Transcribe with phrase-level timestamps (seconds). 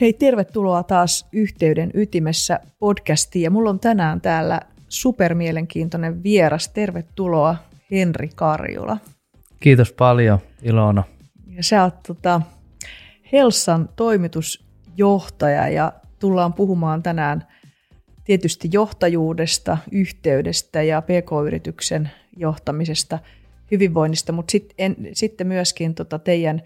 [0.00, 3.42] Hei, tervetuloa taas Yhteyden ytimessä podcastiin.
[3.42, 6.68] Ja mulla on tänään täällä supermielenkiintoinen vieras.
[6.68, 7.56] Tervetuloa
[7.90, 8.96] Henri Karjula.
[9.60, 11.04] Kiitos paljon, Ilona.
[11.48, 12.40] Ja sä oot tota,
[13.32, 17.46] Helsan toimitusjohtaja ja tullaan puhumaan tänään
[18.24, 23.18] tietysti johtajuudesta, yhteydestä ja pk-yrityksen johtamisesta,
[23.70, 26.62] hyvinvoinnista, mutta sit en, sitten myöskin tota teidän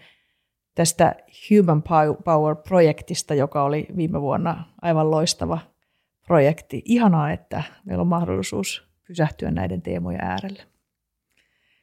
[0.75, 1.15] tästä
[1.51, 1.83] Human
[2.25, 5.59] Power-projektista, joka oli viime vuonna aivan loistava
[6.27, 6.83] projekti.
[6.85, 10.63] Ihanaa, että meillä on mahdollisuus pysähtyä näiden teemojen äärelle.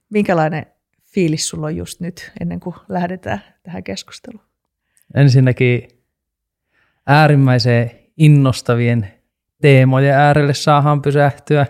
[0.10, 0.66] Minkälainen
[1.04, 4.44] fiilis sulla on just nyt, ennen kuin lähdetään tähän keskusteluun?
[5.16, 5.88] Ensinnäkin
[7.08, 9.08] äärimmäisen innostavien
[9.62, 11.66] teemojen äärelle saadaan pysähtyä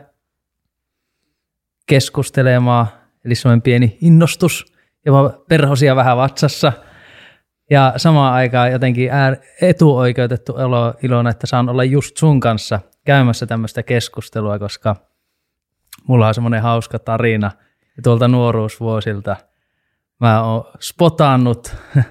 [1.86, 2.88] keskustelemaan,
[3.26, 4.74] eli semmoinen pieni innostus
[5.06, 5.12] ja
[5.50, 6.74] perhosia vähän vatsassa.
[7.72, 9.10] Ja samaan aikaan jotenkin
[9.62, 14.96] etuoikeutettu olo ilona, että saan olla just sun kanssa käymässä tämmöistä keskustelua, koska
[16.08, 17.52] mulla on semmoinen hauska tarina
[18.04, 19.36] tuolta nuoruusvuosilta.
[20.20, 21.76] Mä oon spotannut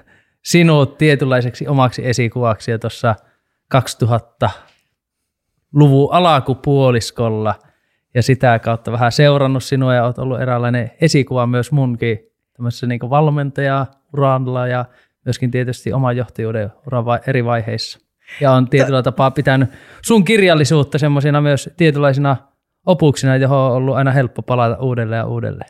[0.51, 3.15] sinut tietynlaiseksi omaksi esikuvaksi ja tuossa
[3.75, 7.55] 2000-luvun alakupuoliskolla
[8.13, 12.19] ja sitä kautta vähän seurannut sinua ja olet ollut eräänlainen esikuva myös munkin
[12.53, 14.85] tämmöisessä niin valmentaja uralla ja
[15.25, 17.99] myöskin tietysti oman johtajuuden uran eri vaiheissa.
[18.41, 19.69] Ja on tietyllä tapaa pitänyt
[20.01, 22.37] sun kirjallisuutta semmoisina myös tietynlaisina
[22.85, 25.69] opuksina, johon on ollut aina helppo palata uudelleen ja uudelleen.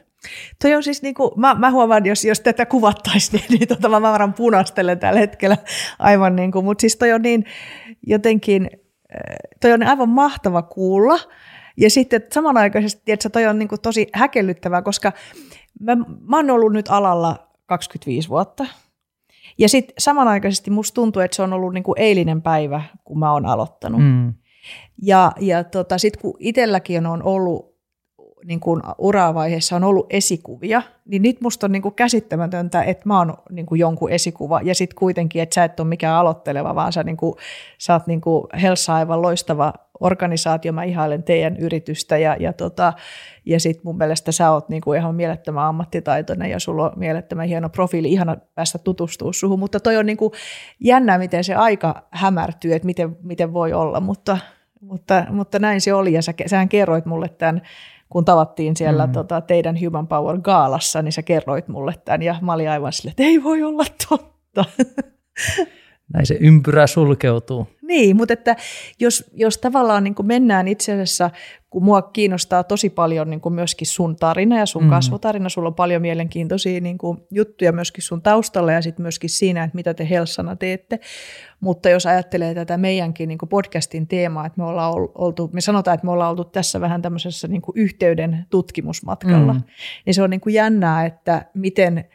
[0.62, 3.90] Toi on siis niin kuin, mä, mä huomaan, jos, jos tätä kuvattaisiin, niin, niin tota,
[3.90, 5.58] mä varan punastelen tällä hetkellä
[6.00, 7.46] aivan niin kuin, mutta siis toi on niin
[8.08, 8.70] jotenkin,
[9.16, 11.20] äh, toi on aivan mahtava kuulla.
[11.78, 15.12] Ja sitten samanaikaisesti, että toi on niin kuin tosi häkellyttävää, koska
[15.80, 15.96] mä,
[16.28, 18.66] mä oon ollut nyt alalla 25 vuotta.
[19.62, 23.34] Ja sitten samanaikaisesti musta tuntuu, että se on ollut niin kuin eilinen päivä, kun mä
[23.34, 24.02] oon aloittanut.
[24.02, 24.34] Mm.
[25.02, 27.72] Ja, ja tota, sitten kun itselläkin on ollut
[28.46, 33.18] niin kuin uravaiheessa on ollut esikuvia, niin nyt musta on niin kuin käsittämätöntä, että mä
[33.18, 36.94] oon niin kuin jonkun esikuva ja sitten kuitenkin, että sä et ole mikään aloitteleva, vaan
[36.94, 37.36] sä, niin kuin,
[37.78, 42.94] sä oot niin kuin Helsa aivan loistava organisaatio, mä ihailen teidän yritystä ja, ja, tota,
[43.46, 47.48] ja sitten mun mielestä sä oot niin kuin ihan mielettömän ammattitaitoinen ja sulla on mielettömän
[47.48, 50.32] hieno profiili, ihana päästä tutustua suhun, mutta toi on niin kuin
[50.80, 54.38] jännä, miten se aika hämärtyy, että miten, miten voi olla, mutta,
[54.82, 57.62] mutta, mutta näin se oli ja sä, sähän kerroit mulle tämän
[58.10, 59.14] kun tavattiin siellä mm.
[59.14, 63.12] tota, teidän Human Power Gaalassa, niin sä kerroit mulle tämän ja mä olin aivan silleen,
[63.12, 64.66] että ei voi olla totta.
[66.14, 67.68] Näin se ympyrä sulkeutuu.
[67.82, 68.56] Niin, mutta että
[69.00, 71.30] jos, jos tavallaan niin mennään itse asiassa,
[71.70, 74.90] kun mua kiinnostaa tosi paljon niin myöskin sun tarina ja sun mm.
[74.90, 76.98] kasvotarina, sulla on paljon mielenkiintoisia niin
[77.32, 81.00] juttuja myöskin sun taustalla ja sitten myöskin siinä, että mitä te Helsana teette.
[81.60, 86.06] Mutta jos ajattelee tätä meidänkin niin podcastin teemaa, että me ollaan oltu, me sanotaan, että
[86.06, 89.62] me ollaan oltu tässä vähän tämmöisessä niin yhteyden tutkimusmatkalla, mm.
[90.06, 92.04] niin se on niin jännää, että miten–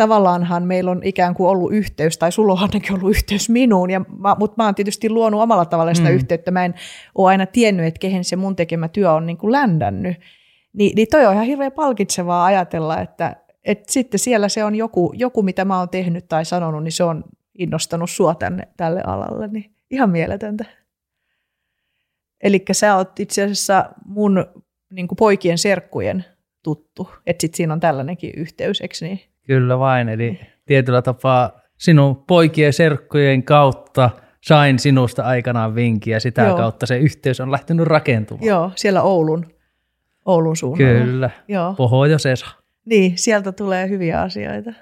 [0.00, 4.00] tavallaanhan meillä on ikään kuin ollut yhteys, tai sulla on ainakin ollut yhteys minuun, ja
[4.18, 6.14] mä, mutta mä oon tietysti luonut omalla tavalla sitä mm.
[6.14, 6.50] yhteyttä.
[6.50, 6.74] Mä en
[7.14, 10.16] ole aina tiennyt, että kehen se mun tekemä työ on niin kuin ländännyt.
[10.72, 15.12] Ni, niin toi on ihan hirveän palkitsevaa ajatella, että, että sitten siellä se on joku,
[15.16, 17.24] joku, mitä mä oon tehnyt tai sanonut, niin se on
[17.58, 19.48] innostanut sua tänne, tälle alalle.
[19.48, 20.64] Niin ihan mieletöntä.
[22.42, 24.46] Eli sä oot itse asiassa mun
[24.90, 26.24] niin poikien serkkujen
[26.62, 29.29] tuttu, että sitten siinä on tällainenkin yhteys, eikö niin?
[29.46, 36.56] Kyllä vain, eli tietyllä tapaa sinun poikien serkkujen kautta sain sinusta aikanaan vinkiä, sitä Joo.
[36.56, 38.46] kautta se yhteys on lähtenyt rakentumaan.
[38.46, 39.46] Joo, siellä Oulun,
[40.24, 41.04] Oulun suunnalla.
[41.04, 41.74] Kyllä, Joo.
[41.74, 42.46] Pohjoisessa.
[42.84, 44.72] Niin, sieltä tulee hyviä asioita.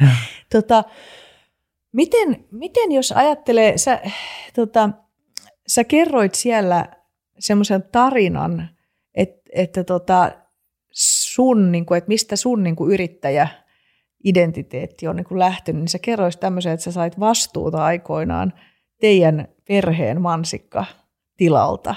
[0.52, 0.84] tota,
[1.92, 4.00] miten, miten jos ajattelee, sä,
[4.54, 4.90] tota,
[5.66, 6.86] sä kerroit siellä
[7.38, 8.68] semmoisen tarinan,
[9.14, 10.32] että, että tota,
[10.90, 13.48] sun, niin kuin, että mistä sun niin kuin yrittäjä–
[14.26, 18.52] identiteetti on niin kuin lähtenyt, niin sä kerrois tämmöisen, että sä sait vastuuta aikoinaan
[19.00, 20.84] teidän perheen mansikka
[21.36, 21.94] tilalta.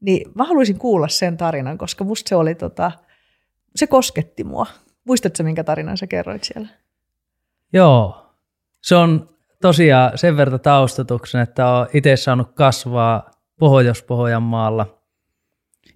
[0.00, 2.92] Niin mä haluaisin kuulla sen tarinan, koska musta se oli tota,
[3.76, 4.66] se kosketti mua.
[5.04, 6.68] Muistatko minkä tarinan sä kerroit siellä?
[7.72, 8.26] Joo,
[8.80, 9.28] se on
[9.60, 14.98] tosiaan sen verran taustatuksen, että olen itse saanut kasvaa Pohjois-Pohjanmaalla.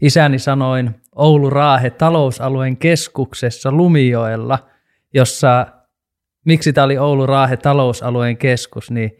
[0.02, 4.58] Isäni sanoin Oulu-Raahe talousalueen keskuksessa Lumijoella–
[5.16, 5.66] jossa,
[6.44, 9.12] miksi tämä oli Oulu-Raahe talousalueen keskus, niin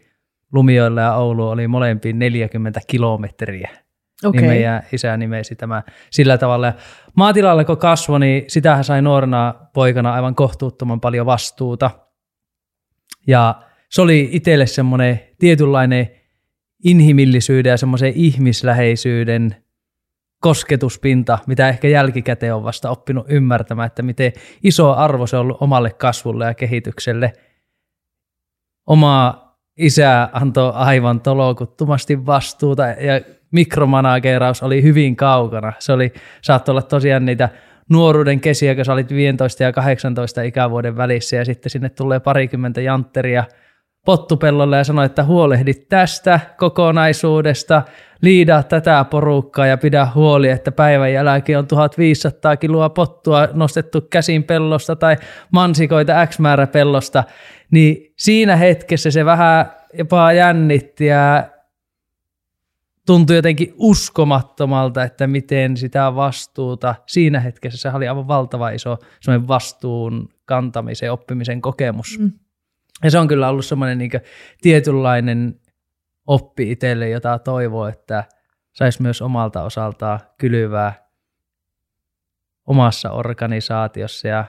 [0.53, 3.69] Lumioilla ja Oulu oli molempiin 40 kilometriä.
[4.25, 4.41] Okay.
[4.41, 6.73] Niin meidän isä nimesi tämä sillä tavalla.
[7.15, 11.91] Maatilalla kun kasvoi, niin sitähän sai nuorena poikana aivan kohtuuttoman paljon vastuuta.
[13.27, 16.09] Ja se oli itselle semmoinen tietynlainen
[16.83, 19.55] inhimillisyyden ja semmoisen ihmisläheisyyden
[20.41, 25.61] kosketuspinta, mitä ehkä jälkikäteen on vasta oppinut ymmärtämään, että miten iso arvo se on ollut
[25.61, 27.33] omalle kasvulle ja kehitykselle.
[28.87, 29.47] Oma
[29.77, 35.73] isä antoi aivan tolokuttomasti vastuuta ja mikromanageeraus oli hyvin kaukana.
[35.79, 37.49] Se oli, saattoi olla tosiaan niitä
[37.89, 42.81] nuoruuden kesiä, kun sä olit 15 ja 18 ikävuoden välissä ja sitten sinne tulee parikymmentä
[42.81, 43.43] jantteria
[44.07, 47.83] pottupellolle ja sanoi, että huolehdit tästä kokonaisuudesta,
[48.21, 54.43] liidaa tätä porukkaa ja pidä huoli, että päivän jälkeen on 1500 kiloa pottua nostettu käsin
[54.43, 55.17] pellosta tai
[55.51, 57.23] mansikoita X määrä pellosta,
[57.71, 61.49] niin siinä hetkessä se vähän jopa jännitti ja
[63.05, 68.97] tuntui jotenkin uskomattomalta, että miten sitä vastuuta, siinä hetkessä se oli aivan valtava iso
[69.47, 72.19] vastuun kantamisen, oppimisen kokemus.
[72.19, 72.31] Mm.
[73.03, 74.11] Ja se on kyllä ollut semmoinen niin
[74.61, 75.59] tietynlainen
[76.27, 78.23] oppi itselle, jota toivoo, että
[78.73, 81.07] saisi myös omalta osaltaan kylyvää
[82.67, 84.45] omassa organisaatiossa ja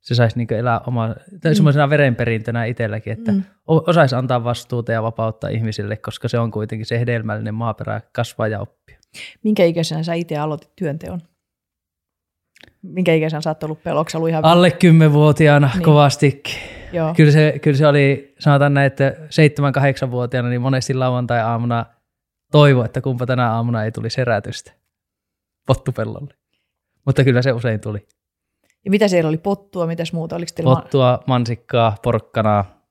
[0.00, 1.54] se saisi niin elää oma, tai mm.
[1.54, 3.42] semmoisena verenperintönä itselläkin, että mm.
[3.66, 8.60] osaisi antaa vastuuta ja vapautta ihmisille, koska se on kuitenkin se hedelmällinen maaperä kasvaa ja
[8.60, 8.98] oppia.
[9.42, 11.20] Minkä ikäisenä sä itse aloitit työnteon?
[12.82, 14.16] Minkä ikäisenä sä oot ollut peloksi?
[14.16, 14.44] Ollut ihan...
[14.44, 15.82] Alle kymmenvuotiaana niin.
[15.82, 16.54] kovastikin.
[16.92, 17.14] Joo.
[17.14, 21.86] Kyllä, se, kyllä se oli, sanotaan näin, että seitsemän, kahdeksanvuotiaana, niin monesti lauantai-aamuna
[22.52, 24.72] toivo, että kumpa tänä aamuna ei tulisi herätystä
[25.66, 26.34] pottupellolle.
[27.06, 28.06] Mutta kyllä se usein tuli.
[28.84, 29.38] Ja mitä siellä oli?
[29.38, 30.36] Pottua, mitäs muuta?
[30.36, 32.84] Oliko Pottua, mansikkaa, porkkanaa,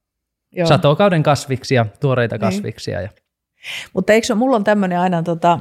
[0.52, 0.68] Joo.
[0.68, 2.42] satokauden kasviksia, tuoreita niin.
[2.42, 3.02] kasviksia.
[3.02, 3.10] Ja...
[3.94, 5.60] Mutta eikö mulla on tämmöinen aina, tota,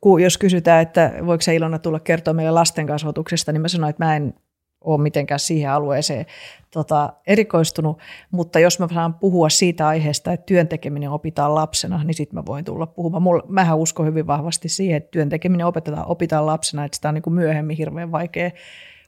[0.00, 3.90] kun jos kysytään, että voiko se Ilona tulla kertoa meille lasten kasvatuksesta, niin mä sanoin,
[3.90, 4.34] että mä en
[4.80, 6.26] ole mitenkään siihen alueeseen
[6.72, 7.98] tota, erikoistunut,
[8.30, 12.64] mutta jos mä saan puhua siitä aiheesta, että työntekeminen opitaan lapsena, niin sitten mä voin
[12.64, 13.22] tulla puhumaan.
[13.22, 17.22] Mulla, mähän uskon hyvin vahvasti siihen, että työntekeminen opetetaan, opitaan lapsena, että sitä on niin
[17.22, 18.50] kuin myöhemmin hirveän vaikea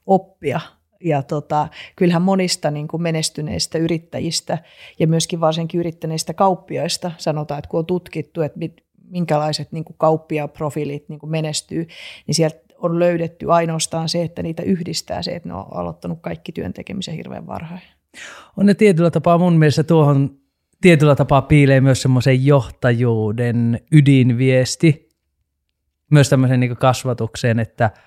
[0.07, 0.61] oppia.
[1.05, 4.59] Ja tota, kyllähän monista niin kuin menestyneistä yrittäjistä
[4.99, 11.09] ja myöskin varsinkin yrittäneistä kauppiaista sanotaan, että kun on tutkittu, että mit, minkälaiset niin kauppiaprofiilit
[11.09, 11.87] niin kuin menestyy,
[12.27, 16.53] niin sieltä on löydetty ainoastaan se, että niitä yhdistää se, että ne on aloittanut kaikki
[16.53, 17.83] työntekemisen hirveän varhain.
[18.57, 20.37] On ne tietyllä tapaa mun mielestä tuohon
[20.81, 25.09] tietyllä tapaa piilee myös semmoisen johtajuuden ydinviesti,
[26.11, 27.91] myös tämmöisen niin kasvatukseen, että–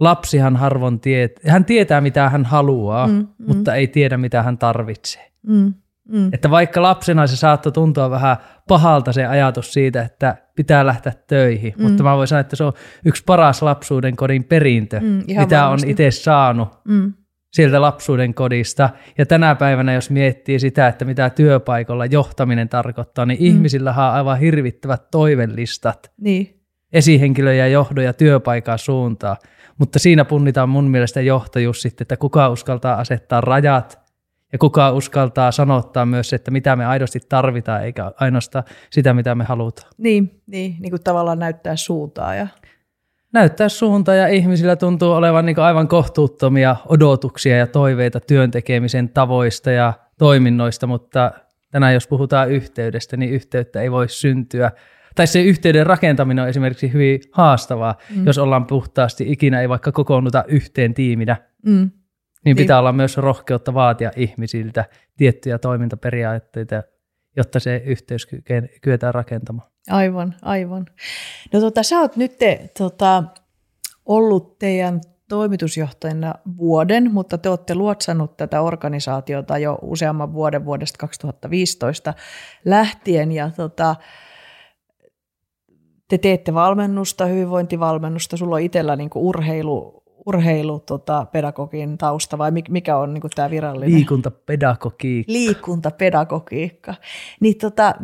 [0.00, 3.26] lapsihan harvoin tietää, hän tietää mitä hän haluaa, mm, mm.
[3.46, 5.30] mutta ei tiedä mitä hän tarvitsee.
[5.46, 5.74] Mm,
[6.10, 6.28] mm.
[6.32, 8.36] Että vaikka lapsena se saattoi tuntua vähän
[8.68, 11.82] pahalta se ajatus siitä, että pitää lähteä töihin, mm.
[11.82, 12.72] mutta mä voin sanoa, että se on
[13.04, 15.86] yksi paras lapsuuden kodin perintö, mm, mitä varmasti.
[15.86, 17.12] on itse saanut mm.
[17.52, 18.90] sieltä lapsuuden kodista.
[19.18, 23.46] Ja tänä päivänä, jos miettii sitä, että mitä työpaikalla johtaminen tarkoittaa, niin mm.
[23.46, 26.12] ihmisillä on aivan hirvittävät toivellistat.
[26.20, 26.60] Niin
[26.92, 29.36] esihenkilöjä, johdoja ja työpaikan suuntaan.
[29.78, 33.99] Mutta siinä punnitaan mun mielestä johtajuus sitten, että kuka uskaltaa asettaa rajat
[34.52, 39.44] ja kuka uskaltaa sanottaa myös, että mitä me aidosti tarvitaan, eikä ainoastaan sitä, mitä me
[39.44, 39.90] halutaan.
[39.98, 42.34] Niin, niin, niin kuin tavallaan näyttää suuntaa.
[42.34, 42.46] Ja...
[43.32, 49.92] Näyttää suuntaa ja ihmisillä tuntuu olevan niin aivan kohtuuttomia odotuksia ja toiveita työntekemisen tavoista ja
[50.18, 51.32] toiminnoista, mutta
[51.70, 54.70] tänään jos puhutaan yhteydestä, niin yhteyttä ei voi syntyä
[55.14, 58.26] tai se yhteyden rakentaminen on esimerkiksi hyvin haastavaa, mm.
[58.26, 61.36] jos ollaan puhtaasti ikinä ei vaikka kokoonnuta yhteen tiiminä.
[61.66, 61.90] Mm.
[62.44, 62.80] Niin pitää niin.
[62.80, 64.84] olla myös rohkeutta vaatia ihmisiltä
[65.16, 66.82] tiettyjä toimintaperiaatteita,
[67.36, 68.28] jotta se yhteys
[68.82, 69.70] kyetään rakentamaan.
[69.90, 70.86] Aivan, aivan.
[71.52, 73.24] No tota, sä oot nyt te, tota,
[74.06, 82.14] ollut teidän toimitusjohtajana vuoden, mutta te olette luotsannut tätä organisaatiota jo useamman vuoden vuodesta 2015
[82.64, 83.32] lähtien.
[83.32, 83.96] Ja tota,
[86.08, 92.96] te teette valmennusta, hyvinvointivalmennusta, sulla on itsellä niin urheilu, urheilu tota, pedagogin tausta vai mikä
[92.96, 93.94] on niin tämä virallinen?
[93.94, 95.32] Liikuntapedagogiikka.
[95.32, 96.94] Liikuntapedagogiikka.
[97.40, 97.94] Niin tota,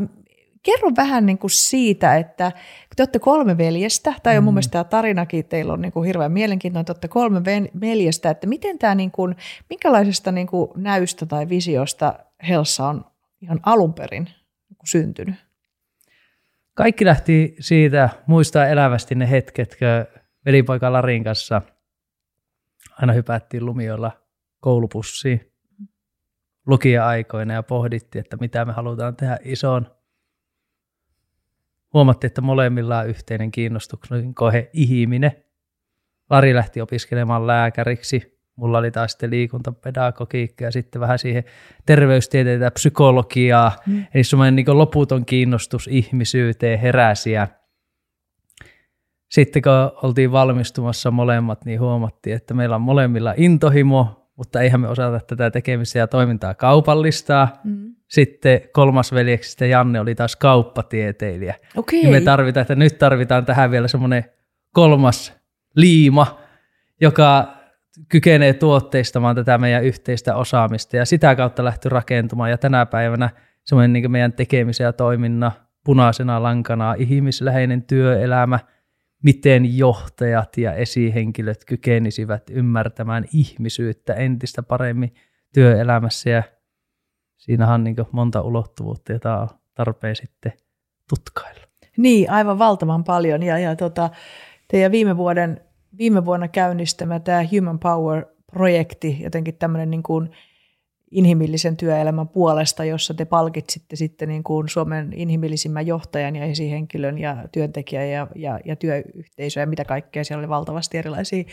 [0.66, 2.52] kerro vähän niin kuin siitä, että
[2.96, 4.54] te olette kolme veljestä, tai on mun mm.
[4.54, 7.42] mielestä tämä tarinakin teillä on niin kuin hirveän mielenkiintoinen, että olette kolme
[7.80, 9.36] veljestä, että miten tämä, niin kuin,
[9.70, 12.14] minkälaisesta niin kuin näystä tai visiosta
[12.48, 13.04] Helsa on
[13.42, 15.34] ihan alun perin niin kuin syntynyt?
[16.74, 21.62] Kaikki lähti siitä muistaa elävästi ne hetket, kun velipoika Larin kanssa
[23.00, 24.12] aina hypättiin lumioilla
[24.60, 25.52] koulupussiin
[26.66, 29.86] lukija-aikoina ja pohdittiin, että mitä me halutaan tehdä isoon.
[31.94, 35.32] Huomattiin, että molemmilla on yhteinen kiinnostuksen kohe ihminen.
[36.30, 38.36] Lari lähti opiskelemaan lääkäriksi.
[38.56, 41.44] mulla oli taas sitten liikuntapedagogiikka ja sitten vähän siihen
[41.86, 43.76] terveystieteitä ja psykologiaa.
[43.86, 44.06] Mm.
[44.14, 47.48] Eli semmoinen niin loputon kiinnostus ihmisyyteen heräsi ja
[49.28, 54.88] sitten kun oltiin valmistumassa molemmat, niin huomattiin, että meillä on molemmilla intohimo, mutta eihän me
[54.88, 57.60] osata tätä tekemistä ja toimintaa kaupallistaa.
[57.64, 57.94] Mm.
[58.08, 61.54] Sitten kolmas veljeksistä Janne oli taas kauppatieteilijä.
[61.76, 61.98] Okay.
[61.98, 64.24] Niin me tarvitaan, että nyt tarvitaan tähän vielä semmoinen
[64.72, 65.36] kolmas
[65.76, 66.38] liima,
[67.00, 67.46] joka
[68.08, 72.50] kykenee tuotteistamaan tätä meidän yhteistä osaamista ja sitä kautta lähty rakentumaan.
[72.50, 73.30] Ja tänä päivänä
[73.64, 75.52] semmoinen niin meidän tekemisen ja toiminnan
[75.84, 78.58] punaisena lankana ihmisläheinen työelämä–
[79.22, 85.14] miten johtajat ja esihenkilöt kykenisivät ymmärtämään ihmisyyttä entistä paremmin
[85.54, 86.42] työelämässä ja
[87.36, 90.52] siinähän on niin monta ulottuvuutta, jota on tarpeen sitten
[91.08, 91.60] tutkailla.
[91.96, 94.10] Niin, aivan valtavan paljon ja, ja tota,
[94.68, 95.60] teidän viime, vuoden,
[95.98, 100.30] viime vuonna käynnistämä tämä Human Power-projekti, jotenkin tämmöinen niin kuin
[101.10, 107.36] inhimillisen työelämän puolesta, jossa te palkitsitte sitten niin kuin Suomen inhimillisimmän johtajan ja esihenkilön ja
[107.52, 110.24] työntekijän ja, ja, ja työyhteisöä ja mitä kaikkea.
[110.24, 111.44] Siellä oli valtavasti erilaisia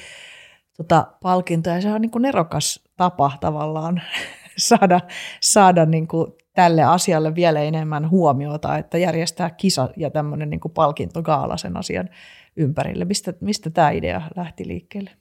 [0.78, 1.82] tota, palkintoja.
[1.82, 4.02] Se on niin kuin nerokas tapa tavallaan
[4.58, 5.00] saada,
[5.42, 10.72] saada niin kuin tälle asialle vielä enemmän huomiota, että järjestää kisa ja tämmöinen niin kuin
[10.72, 12.10] palkintogaala sen asian
[12.56, 13.06] ympärille.
[13.06, 15.12] Mistä, mistä tämä idea lähti liikkeelle?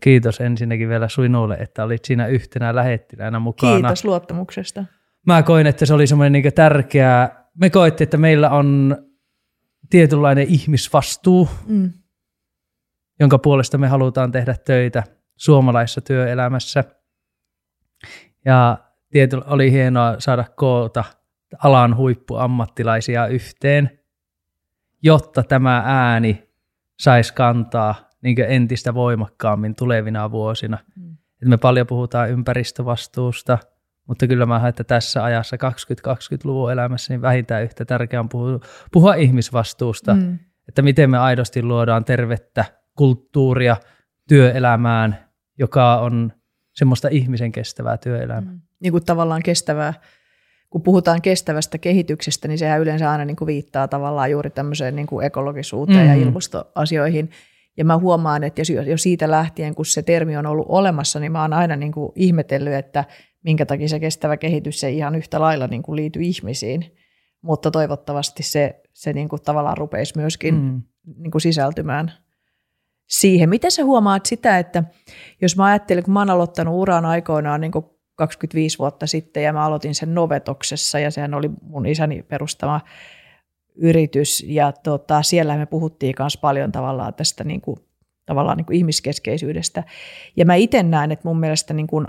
[0.00, 3.72] Kiitos ensinnäkin vielä sinulle, että olit siinä yhtenä lähettiläänä mukana.
[3.74, 4.84] Kiitos luottamuksesta.
[5.26, 7.28] Mä koin, että se oli semmoinen niin tärkeä.
[7.54, 8.96] Me koettiin, että meillä on
[9.90, 11.92] tietynlainen ihmisvastuu, mm.
[13.20, 15.02] jonka puolesta me halutaan tehdä töitä
[15.36, 16.84] suomalaisessa työelämässä.
[18.44, 18.78] Ja
[19.10, 21.04] tiety, oli hienoa saada koota
[21.64, 23.98] alan huippuammattilaisia yhteen,
[25.02, 26.48] jotta tämä ääni
[26.98, 30.78] saisi kantaa niin entistä voimakkaammin tulevina vuosina.
[30.96, 31.16] Mm.
[31.42, 33.58] Et me paljon puhutaan ympäristövastuusta,
[34.08, 38.60] mutta kyllä mä että tässä ajassa 2020-luvun elämässä niin vähintään yhtä tärkeää on puhua,
[38.92, 40.38] puhua ihmisvastuusta, mm.
[40.68, 42.64] että miten me aidosti luodaan tervettä
[42.96, 43.76] kulttuuria
[44.28, 45.16] työelämään,
[45.58, 46.32] joka on
[46.72, 48.52] semmoista ihmisen kestävää työelämää.
[48.52, 48.60] Mm.
[48.80, 49.94] Niin kuin tavallaan kestävää,
[50.70, 55.06] kun puhutaan kestävästä kehityksestä, niin sehän yleensä aina niin kuin viittaa tavallaan juuri tämmöiseen niin
[55.06, 56.06] kuin ekologisuuteen mm.
[56.06, 57.30] ja ilmastoasioihin.
[57.76, 61.42] Ja mä huomaan, että jo siitä lähtien, kun se termi on ollut olemassa, niin mä
[61.42, 63.04] oon aina niin kuin ihmetellyt, että
[63.44, 66.96] minkä takia se kestävä kehitys ei ihan yhtä lailla niin kuin liity ihmisiin.
[67.42, 70.82] Mutta toivottavasti se, se niin kuin tavallaan rupeisi myöskin mm.
[71.16, 72.12] niin kuin sisältymään
[73.08, 73.48] siihen.
[73.48, 74.84] Miten sä huomaat sitä, että
[75.40, 77.84] jos mä ajattelen, kun mä oon aloittanut uran aikoinaan niin kuin
[78.16, 82.80] 25 vuotta sitten ja mä aloitin sen Novetoksessa ja sehän oli mun isäni perustama
[83.74, 87.76] yritys ja tota, siellä me puhuttiin myös paljon tavallaan tästä niin kuin,
[88.26, 89.84] tavallaan niin kuin ihmiskeskeisyydestä.
[90.36, 92.06] Ja mä itse näen, että mun mielestä niin kuin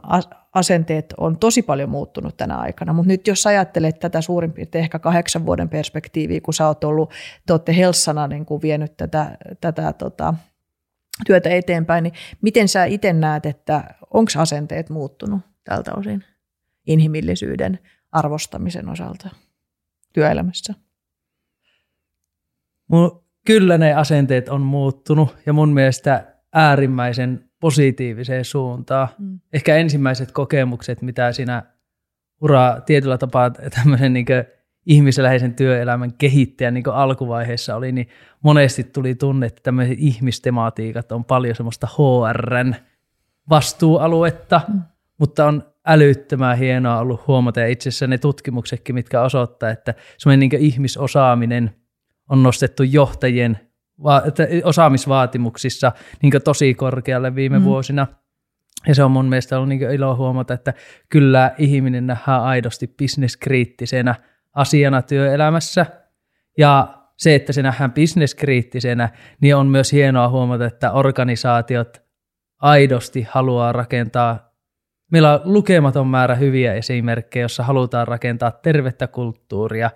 [0.53, 4.99] asenteet on tosi paljon muuttunut tänä aikana, mutta nyt jos ajattelet tätä suurin piirtein ehkä
[4.99, 7.11] kahdeksan vuoden perspektiiviä, kun sä oot ollut,
[7.45, 10.33] te olette Helsana niin kuin vienyt tätä, tätä tota,
[11.25, 16.23] työtä eteenpäin, niin miten sä itse näet, että onko asenteet muuttunut tältä osin
[16.87, 17.79] inhimillisyyden
[18.11, 19.29] arvostamisen osalta
[20.13, 20.73] työelämässä?
[22.93, 29.07] Mun, kyllä ne asenteet on muuttunut ja mun mielestä äärimmäisen positiiviseen suuntaan.
[29.19, 29.39] Mm.
[29.53, 31.63] Ehkä ensimmäiset kokemukset, mitä siinä
[32.41, 34.25] ura tietyllä tapaa tämmöisen niin
[34.85, 38.07] ihmisläheisen työelämän kehittäjän niin alkuvaiheessa oli, niin
[38.43, 42.75] monesti tuli tunne, että tämmöiset ihmistematiikat on paljon semmoista HRn
[43.49, 44.81] vastuualuetta, mm.
[45.17, 50.49] mutta on älyttömän hienoa ollut huomata ja itse asiassa ne tutkimuksetkin, mitkä osoittaa, että semmoinen
[50.49, 51.71] niin ihmisosaaminen–
[52.33, 53.59] on nostettu johtajien
[54.63, 57.65] osaamisvaatimuksissa niin tosi korkealle viime mm.
[57.65, 58.07] vuosina.
[58.87, 60.73] Ja se on mun mielestä ollut niin ilo huomata, että
[61.09, 64.15] kyllä ihminen nähdään aidosti bisneskriittisenä
[64.53, 65.85] asiana työelämässä.
[66.57, 69.09] Ja se, että se nähdään bisneskriittisenä,
[69.41, 72.01] niin on myös hienoa huomata, että organisaatiot
[72.61, 74.53] aidosti haluaa rakentaa
[75.11, 79.91] Meillä on lukematon määrä hyviä esimerkkejä, jossa halutaan rakentaa tervettä kulttuuria,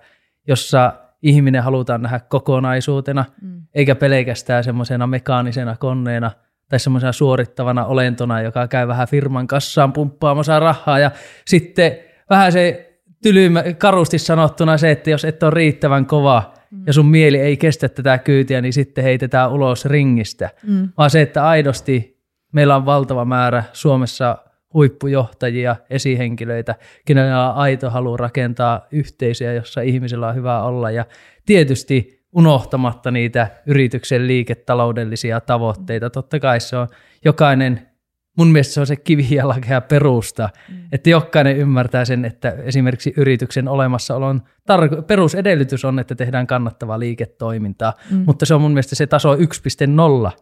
[0.48, 3.62] jossa ihminen halutaan nähdä kokonaisuutena, mm.
[3.74, 6.30] eikä pelkästään semmoisena mekaanisena koneena
[6.68, 11.10] tai semmoisena suorittavana olentona, joka käy vähän firman kassaan pumppaamassa rahaa ja
[11.46, 11.96] sitten
[12.30, 12.84] vähän se
[13.22, 16.82] tylymä, karusti sanottuna se, että jos et ole riittävän kova mm.
[16.86, 20.50] ja sun mieli ei kestä tätä kyytiä, niin sitten heitetään ulos ringistä.
[20.66, 20.88] Mm.
[20.98, 22.18] Vaan se, että aidosti
[22.52, 24.38] meillä on valtava määrä Suomessa
[24.74, 31.04] huippujohtajia, esihenkilöitä, kenellä on aito halu rakentaa yhteisöjä, jossa ihmisillä on hyvä olla ja
[31.46, 36.10] tietysti unohtamatta niitä yrityksen liiketaloudellisia tavoitteita.
[36.10, 36.88] Totta kai se on
[37.24, 37.88] jokainen
[38.38, 40.76] mun mielestä se on se kivijalkea perusta, mm.
[40.92, 44.42] että jokainen ymmärtää sen, että esimerkiksi yrityksen olemassaolon
[44.72, 48.22] tar- perusedellytys on, että tehdään kannattavaa liiketoimintaa, mm.
[48.26, 49.40] mutta se on mun mielestä se taso 1.0,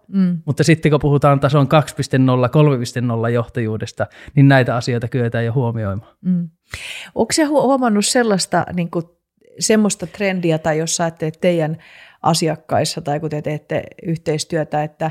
[0.09, 0.39] mm.
[0.45, 6.13] mutta sitten kun puhutaan tason 2.0, 3.0 johtajuudesta, niin näitä asioita kyetään jo huomioimaan.
[6.21, 6.49] Mm.
[7.15, 9.05] Onko se huomannut sellaista niin kuin,
[9.59, 11.77] semmoista trendiä, tai jos saatte teidän
[12.23, 15.11] asiakkaissa tai kun te teette yhteistyötä, että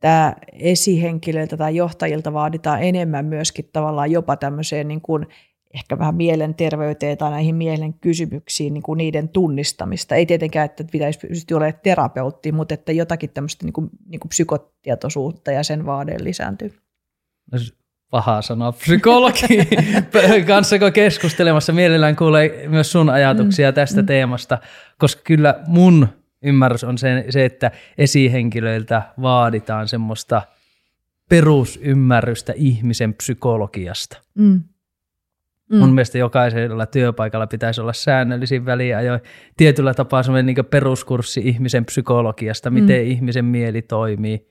[0.00, 5.26] että esihenkilöiltä tai johtajilta vaaditaan enemmän myöskin tavallaan jopa tämmöiseen niin kuin
[5.74, 10.14] ehkä vähän mielenterveyteen tai näihin mielen kysymyksiin niin kuin niiden tunnistamista.
[10.14, 14.28] Ei tietenkään, että pitäisi pystyä olemaan terapeutti, mutta että jotakin tämmöistä niin kuin, niin kuin
[14.28, 16.74] psykotietoisuutta ja sen vaade lisääntyy.
[17.52, 17.58] No,
[18.10, 19.68] paha sanoa psykologi
[20.46, 23.74] kanssa, kun keskustelemassa mielellään kuulee myös sun ajatuksia mm.
[23.74, 24.06] tästä mm.
[24.06, 24.58] teemasta,
[24.98, 26.08] koska kyllä mun
[26.42, 30.42] ymmärrys on se, se, että esihenkilöiltä vaaditaan semmoista
[31.28, 34.22] perusymmärrystä ihmisen psykologiasta.
[34.34, 34.60] Mm.
[35.70, 35.78] Mm.
[35.78, 39.20] Mun mielestä jokaisella työpaikalla pitäisi olla säännöllisin väliajoin
[39.56, 43.10] tietyllä tapaa semmoinen niin peruskurssi ihmisen psykologiasta, miten mm.
[43.10, 44.46] ihmisen mieli toimii,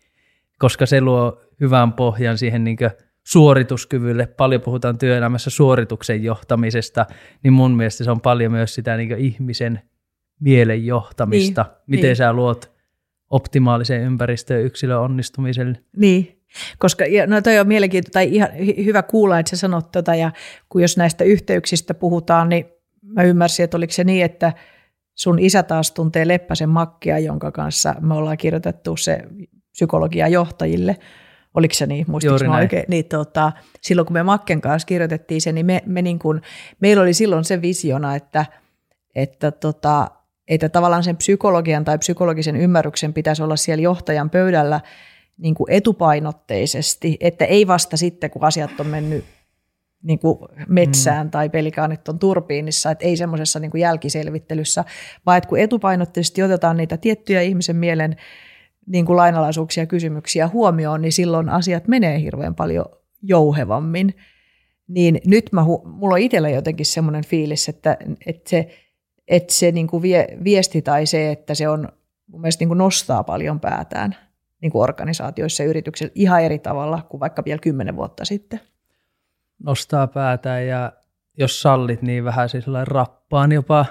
[0.60, 2.78] koska se luo hyvän pohjan siihen niin
[3.24, 4.26] suorituskyvylle.
[4.28, 7.06] Paljon puhutaan työelämässä suorituksen johtamisesta,
[7.44, 9.82] niin mun mielestä se on paljon myös sitä niin ihmisen
[10.40, 12.16] mielen johtamista, niin, miten niin.
[12.16, 12.72] sä luot
[13.30, 15.80] optimaalisen ympäristön yksilön onnistumiselle.
[15.98, 16.42] Niin,
[16.78, 18.50] koska no toi on mielenkiintoista tai ihan
[18.86, 20.32] hyvä kuulla, että sä sanot tota, ja
[20.70, 22.66] kun jos näistä yhteyksistä puhutaan, niin
[23.02, 24.54] mä ymmärsin, että oliko se niin, että
[25.16, 29.24] sun isä taas tuntee Leppäsen Makkia, jonka kanssa me ollaan kirjoitettu se
[29.72, 30.98] psykologia johtajille.
[31.54, 32.06] Oliko se niin?
[32.08, 32.84] Muistatko mä oikein?
[32.88, 36.42] Niin, tota, silloin kun me Makken kanssa kirjoitettiin se, niin me, me niin kun,
[36.80, 38.46] meillä oli silloin se visiona, että,
[39.16, 40.08] että tota,
[40.50, 44.82] että tavallaan sen psykologian tai psykologisen ymmärryksen pitäisi olla siellä johtajan pöydällä
[45.38, 49.26] niin kuin etupainotteisesti, että ei vasta sitten, kun asiat on mennyt
[50.04, 51.32] niin kuin metsään mm.
[51.32, 54.86] tai pelikaanit on turbiinissa, että ei semmoisessa niin kuin jälkiselvittelyssä,
[55.26, 58.16] vaan että kun etupainotteisesti otetaan niitä tiettyjä ihmisen mielen
[58.86, 62.86] niin kuin lainalaisuuksia ja kysymyksiä huomioon, niin silloin asiat menee hirveän paljon
[63.22, 64.16] jouhevammin.
[64.88, 68.70] Niin nyt mä, mulla on itsellä jotenkin semmoinen fiilis, että, että se
[69.30, 71.88] että se niin kuin vie, viesti tai se, että se on
[72.28, 74.16] mun mielestä niin kuin nostaa paljon päätään
[74.62, 78.60] niin kuin organisaatioissa ja yrityksissä ihan eri tavalla kuin vaikka vielä kymmenen vuotta sitten.
[79.64, 80.92] Nostaa päätään ja
[81.38, 83.86] jos sallit, niin vähän siis rappaan jopa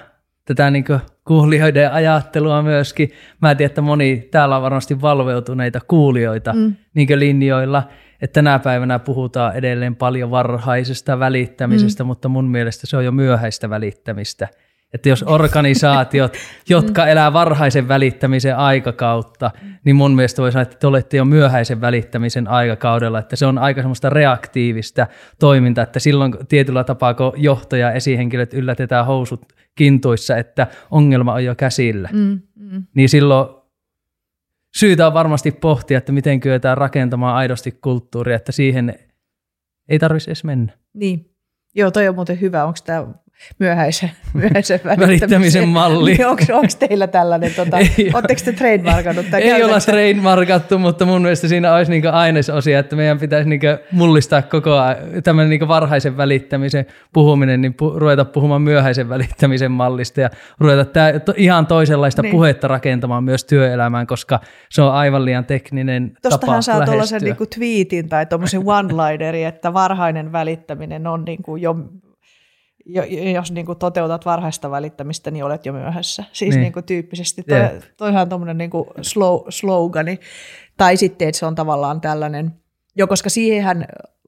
[0.45, 0.85] tätä niin
[1.27, 3.11] kuulijoiden ajattelua myöskin.
[3.41, 6.75] Mä tiedän, että moni täällä on varmasti valveutuneita kuulijoita mm.
[6.93, 7.83] niin linjoilla,
[8.21, 12.07] että tänä päivänä puhutaan edelleen paljon varhaisesta välittämisestä, mm.
[12.07, 14.47] mutta mun mielestä se on jo myöhäistä välittämistä–
[14.93, 16.33] että jos organisaatiot,
[16.69, 19.51] jotka elää varhaisen välittämisen aikakautta,
[19.83, 23.57] niin mun mielestä voi sanoa, että te olette jo myöhäisen välittämisen aikakaudella, että se on
[23.57, 25.07] aika semmoista reaktiivista
[25.39, 31.55] toimintaa, että silloin tietyllä tapaa, kun johtaja esihenkilöt yllätetään housut kintuissa, että ongelma on jo
[31.55, 32.83] käsillä, mm, mm.
[32.93, 33.49] niin silloin
[34.75, 38.99] syytä on varmasti pohtia, että miten kyetään rakentamaan aidosti kulttuuria, että siihen
[39.89, 40.73] ei tarvitsisi edes mennä.
[40.93, 41.25] Niin.
[41.75, 42.65] Joo, toi on muuten hyvä.
[42.65, 43.07] Onko tämä
[43.59, 46.13] myöhäisen, myöhäisen välittämisen malli.
[46.13, 47.77] Niin onko, onko teillä tällainen, tuota,
[48.13, 49.25] oletteko te trademarkannut?
[49.31, 53.61] Tai ei olla trademarkattu, mutta mun mielestä siinä olisi niin ainesosia, että meidän pitäisi niin
[53.91, 54.77] mullistaa koko
[55.23, 61.19] tämmöinen niin varhaisen välittämisen puhuminen, niin pu, ruveta puhumaan myöhäisen välittämisen mallista ja ruveta tää,
[61.19, 62.31] to, ihan toisenlaista niin.
[62.31, 67.35] puhetta rakentamaan myös työelämään, koska se on aivan liian tekninen Tostahan tapa saa tuollaisen niin
[67.55, 71.75] tweetin tai tuommoisen one-linerin, että varhainen välittäminen on niin kuin jo
[73.33, 76.23] jos niin kuin toteutat varhaista välittämistä, niin olet jo myöhässä.
[76.31, 76.61] Siis niin.
[76.61, 77.43] Niin kuin tyyppisesti.
[77.43, 77.59] Toi,
[77.97, 78.71] toihan on tuommoinen niin
[79.01, 80.19] slow, slogani.
[80.77, 82.53] Tai sitten, että se on tavallaan tällainen,
[82.95, 83.85] jo koska siihenhän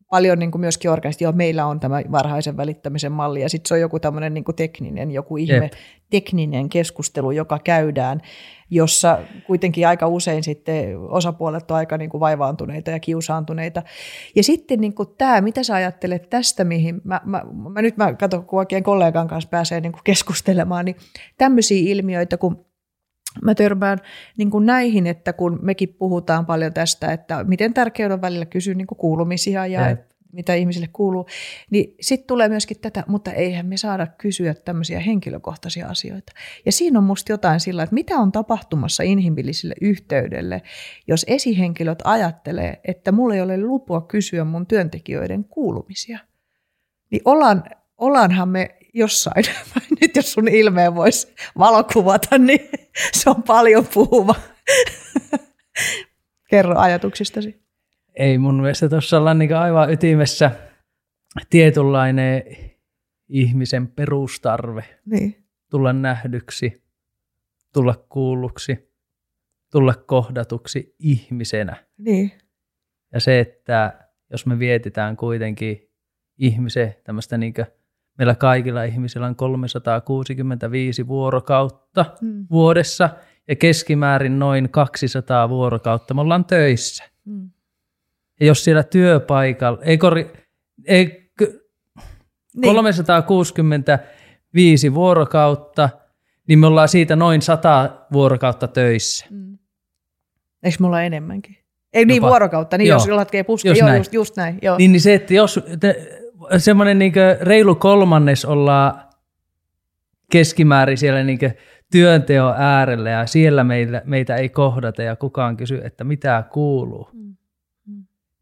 [0.10, 3.74] paljon niin kuin myöskin organisaatio, joo, meillä on tämä varhaisen välittämisen malli, ja sitten se
[3.74, 5.74] on joku tämmöinen niin kuin tekninen, joku ihme Jep.
[6.10, 8.22] tekninen keskustelu, joka käydään,
[8.72, 13.84] jossa kuitenkin aika usein sitten osapuolet on aika niin kuin vaivaantuneita ja kiusaantuneita.
[14.36, 17.42] Ja sitten niin kuin tämä, mitä sä ajattelet tästä, mihin mä, mä,
[17.74, 20.96] mä nyt mä katson, kun oikein kollegan kanssa pääsee niin kuin keskustelemaan, niin
[21.38, 22.66] tämmöisiä ilmiöitä, kun
[23.42, 23.98] mä törmään
[24.38, 28.74] niin kuin näihin, että kun mekin puhutaan paljon tästä, että miten tärkeää on välillä kysyä
[28.74, 29.98] niin kuin kuulumisia ja, ja
[30.34, 31.28] mitä ihmisille kuuluu,
[31.70, 36.32] niin sitten tulee myöskin tätä, mutta eihän me saada kysyä tämmöisiä henkilökohtaisia asioita.
[36.66, 40.62] Ja siinä on musta jotain sillä, että mitä on tapahtumassa inhimilliselle yhteydelle,
[41.08, 46.20] jos esihenkilöt ajattelee, että mulla ei ole lupua kysyä mun työntekijöiden kuulumisia.
[47.12, 47.64] Niin ollaan,
[47.98, 49.44] ollaanhan me jossain,
[50.02, 52.70] nyt jos sun ilmeen voisi valokuvata, niin
[53.14, 54.36] se on paljon puhuva.
[56.52, 57.62] Kerro ajatuksistasi.
[58.16, 60.52] Ei mun mielestä tuossa ollaan niin aivan ytimessä
[61.50, 62.44] tietynlainen
[63.30, 64.86] ihmisen perustarve.
[65.06, 65.46] Niin.
[65.70, 66.84] Tulla nähdyksi,
[67.74, 68.92] tulla kuulluksi,
[69.72, 71.76] tulla kohdatuksi ihmisenä.
[71.98, 72.32] Niin.
[73.14, 75.90] Ja se, että jos me vietitään kuitenkin
[76.38, 77.54] ihmisen tämmöistä niin
[78.18, 82.48] meillä kaikilla ihmisillä on 365 vuorokautta mm.
[82.52, 83.10] vuodessa
[83.48, 87.04] ja keskimäärin noin 200 vuorokautta me ollaan töissä.
[87.26, 87.50] Mm.
[88.42, 90.32] Ja jos siellä työpaikalla, ei, kori,
[90.88, 91.32] ei
[92.56, 92.76] niin.
[92.76, 95.90] 365 vuorokautta,
[96.48, 99.26] niin me ollaan siitä noin 100 vuorokautta töissä.
[99.30, 99.58] Mm.
[100.64, 101.58] Eikö me olla enemmänkin?
[101.94, 102.96] Ei niin vuorokautta, niin joo.
[102.96, 103.68] jos laskee puski.
[103.68, 103.98] Joo, näin.
[103.98, 104.60] Just, just näin.
[104.62, 104.78] Joo.
[104.78, 105.60] Niin, niin se, että jos
[106.58, 109.02] semmoinen niin reilu kolmannes ollaan
[110.32, 111.40] keskimäärin siellä niin
[111.92, 117.21] työnteon äärellä ja siellä meillä, meitä ei kohdata ja kukaan kysy, että mitä kuuluu, mm.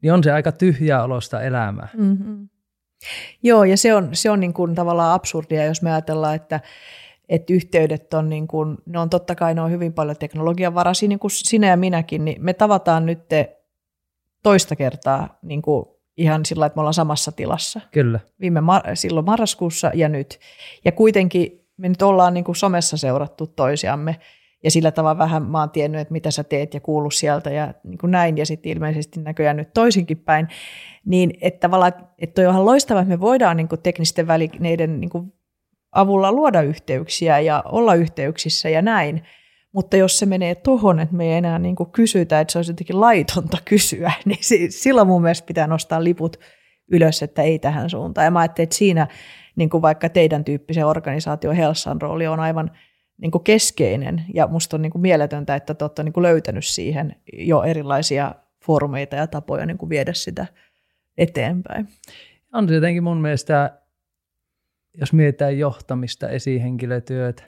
[0.02, 1.88] Niin on se aika tyhjää olosta elämää.
[1.98, 2.50] Mm-hmm.
[3.44, 6.60] Joo, ja se on, se on niin kuin tavallaan absurdia, jos me ajatellaan, että,
[7.30, 11.10] että yhteydet on, niin kuin, ne on totta kai ne on hyvin paljon teknologian varasia,
[11.10, 13.20] niin kuin sinä ja minäkin, niin me tavataan nyt
[14.44, 15.86] toista kertaa niin kuin
[16.18, 17.82] ihan sillä että me ollaan samassa tilassa.
[17.92, 18.20] Kyllä.
[18.42, 20.40] Viime mar- silloin marraskuussa ja nyt.
[20.86, 24.20] Ja kuitenkin me nyt ollaan niin kuin somessa seurattu toisiamme
[24.64, 27.74] ja sillä tavalla vähän mä oon tiennyt, että mitä sä teet ja kuullut sieltä ja
[27.84, 30.48] niin kuin näin ja sitten ilmeisesti näköjään nyt toisinkin päin.
[31.06, 35.10] Niin että tavallaan, että on ihan loistavaa, että me voidaan niin kuin teknisten välineiden niin
[35.10, 35.34] kuin
[35.92, 39.24] avulla luoda yhteyksiä ja olla yhteyksissä ja näin.
[39.72, 42.72] Mutta jos se menee tuohon, että me ei enää niin kuin kysytä, että se olisi
[42.72, 46.40] jotenkin laitonta kysyä, niin silloin mun mielestä pitää nostaa liput
[46.92, 48.26] ylös, että ei tähän suuntaan.
[48.26, 49.08] Ja mä ajattelin, että siinä
[49.56, 52.72] niin kuin vaikka teidän tyyppisen organisaation Helsan rooli on aivan
[53.22, 54.26] niin kuin keskeinen.
[54.34, 58.36] Ja musta on niin kuin mieletöntä, että te olette niin kuin löytänyt siihen jo erilaisia
[58.66, 60.48] foorumeita ja tapoja niin kuin viedä sitä
[61.18, 61.88] eteenpäin.
[62.54, 63.80] On se jotenkin mun mielestä,
[64.94, 67.44] jos mietitään johtamista, esihenkilötyötä,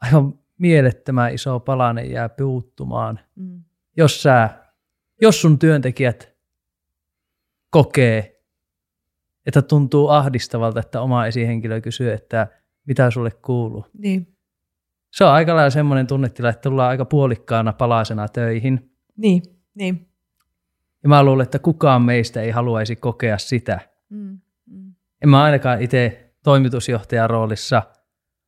[0.00, 3.20] aivan mielettömän iso palanen jää puuttumaan.
[3.34, 3.62] Mm.
[3.96, 4.50] Jos, sä,
[5.20, 6.36] jos sun työntekijät
[7.70, 8.42] kokee,
[9.46, 12.46] että tuntuu ahdistavalta, että oma esihenkilö kysyy, että
[12.86, 13.86] mitä sulle kuuluu.
[13.98, 14.36] Niin.
[15.12, 18.90] Se on aika lailla semmoinen tunnetila, että tullaan aika puolikkaana palasena töihin.
[19.16, 19.42] Niin,
[19.74, 20.08] niin.
[21.02, 23.80] Ja mä luulen, että kukaan meistä ei haluaisi kokea sitä.
[24.10, 24.94] Mm, mm.
[25.22, 27.82] En mä ainakaan itse toimitusjohtajan roolissa–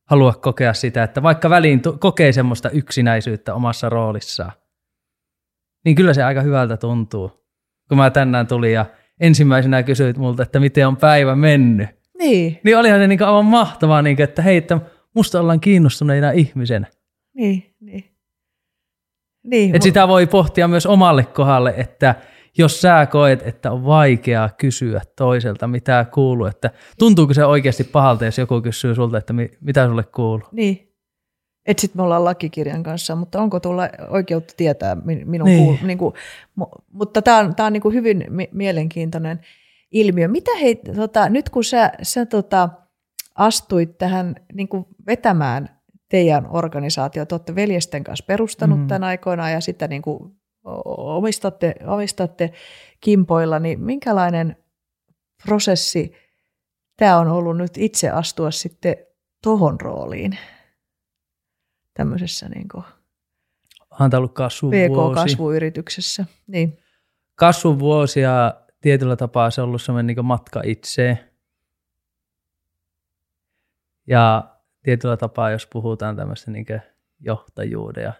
[0.09, 4.51] halua kokea sitä, että vaikka väliin kokee semmoista yksinäisyyttä omassa roolissaan,
[5.85, 7.31] niin kyllä se aika hyvältä tuntuu.
[7.89, 8.85] Kun mä tänään tulin ja
[9.19, 11.89] ensimmäisenä kysyit multa, että miten on päivä mennyt.
[12.19, 12.59] Niin.
[12.63, 14.79] Niin olihan se niin aivan mahtavaa, niin että hei, että
[15.13, 16.87] musta ollaan kiinnostuneina ihmisen.
[17.33, 18.03] Niin, niin.
[19.43, 22.15] niin että sitä voi pohtia myös omalle kohdalle, että–
[22.59, 28.25] jos sä koet, että on vaikeaa kysyä toiselta, mitä kuuluu, että tuntuuko se oikeasti pahalta,
[28.25, 30.47] jos joku kysyy sulta, että mi, mitä sulle kuuluu?
[30.51, 30.85] Niin.
[31.65, 35.63] Et sitten me ollaan lakikirjan kanssa, mutta onko tulla oikeutta tietää minun niin.
[35.63, 36.13] kuulu, niin kuin,
[36.91, 39.39] mutta tämä on, tää on niin kuin hyvin mielenkiintoinen
[39.91, 40.27] ilmiö.
[40.27, 42.69] Mitä hei, tota, nyt kun sä, sä tota,
[43.35, 48.87] astuit tähän niin kuin vetämään teidän organisaatio, te olette veljesten kanssa perustanut mm.
[48.87, 50.39] tämän aikoinaan ja sitten niin kuin
[50.85, 52.53] omistatte, omistatte
[53.01, 54.55] kimpoilla, niin minkälainen
[55.45, 56.13] prosessi
[56.97, 58.95] tämä on ollut nyt itse astua sitten
[59.43, 60.37] tohon rooliin
[61.93, 62.83] tämmöisessä niin kuin
[63.99, 66.25] on ollut PK-kasvuyrityksessä.
[66.47, 66.79] Niin.
[67.35, 71.19] Kasvuvuosi ja tietyllä tapaa se on ollut semmoinen niin matka itseen.
[74.07, 76.65] Ja tietyllä tapaa, jos puhutaan tämmöistä niin
[77.19, 78.13] johtajuuden ja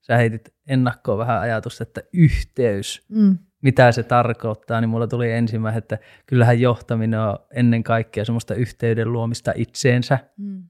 [0.00, 3.38] sä heitit ennakkoon vähän ajatusta, että yhteys, mm.
[3.62, 9.12] mitä se tarkoittaa, niin mulla tuli ensimmäinen, että kyllähän johtaminen on ennen kaikkea semmoista yhteyden
[9.12, 10.18] luomista itseensä.
[10.36, 10.68] Mm.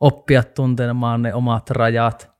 [0.00, 2.30] Oppia tuntemaan ne omat rajat,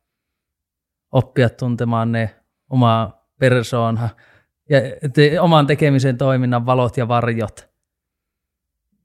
[1.12, 2.36] oppia tuntemaan ne
[2.70, 4.08] oma persoona
[4.70, 4.80] ja
[5.12, 7.68] te, oman tekemisen toiminnan valot ja varjot.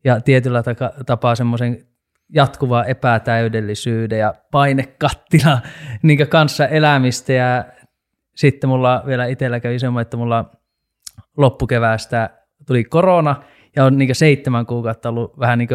[0.04, 0.64] Ja tietyllä
[1.06, 1.86] tapaa semmoisen
[2.34, 5.60] jatkuvaa epätäydellisyyden ja painekattila
[6.04, 7.66] niin kanssa elämistä ja
[8.36, 10.52] sitten mulla vielä itsellä kävi semmoinen, että mulla
[11.38, 12.30] loppukeväästä
[12.68, 13.36] tuli korona
[13.76, 15.70] ja on niin seitsemän kuukautta ollut vähän niin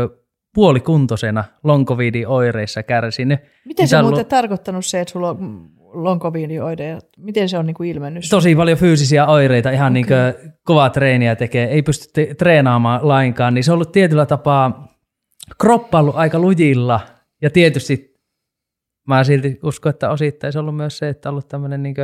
[0.54, 1.86] puolikuntoisena long
[2.26, 3.40] oireissa kärsinyt.
[3.64, 4.28] Miten niin se on muuten ollut...
[4.28, 5.70] tarkoittanut se, että sulla on
[6.04, 6.22] long
[6.62, 6.98] oireja?
[7.18, 8.24] Miten se on niin kuin ilmennyt?
[8.30, 10.02] Tosi paljon fyysisiä oireita, ihan okay.
[10.02, 14.96] niin kovaa treeniä tekee, ei pysty te- treenaamaan lainkaan, niin se on ollut tietyllä tapaa
[15.60, 17.00] kroppa ollut aika lujilla
[17.42, 18.16] ja tietysti
[19.06, 21.94] mä silti uskon, että osittain se on ollut myös se, että on ollut tämmöinen niin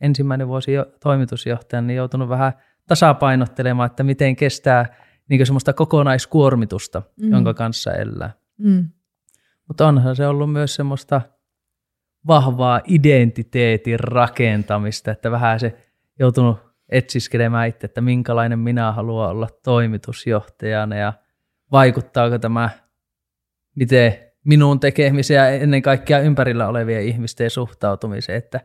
[0.00, 2.52] ensimmäinen vuosi jo toimitusjohtajan, niin joutunut vähän
[2.88, 4.94] tasapainottelemaan, että miten kestää
[5.28, 7.30] niin semmoista kokonaiskuormitusta, mm.
[7.30, 8.32] jonka kanssa elää.
[8.58, 8.88] Mm.
[9.68, 11.20] Mutta onhan se ollut myös semmoista
[12.26, 15.76] vahvaa identiteetin rakentamista, että vähän se
[16.18, 16.58] joutunut
[16.88, 21.12] etsiskelemään itse, että minkälainen minä haluan olla toimitusjohtajana ja
[21.72, 22.70] vaikuttaako tämä,
[23.74, 28.60] miten minun tekemiseen ja ennen kaikkea ympärillä olevien ihmisten suhtautumiseen, että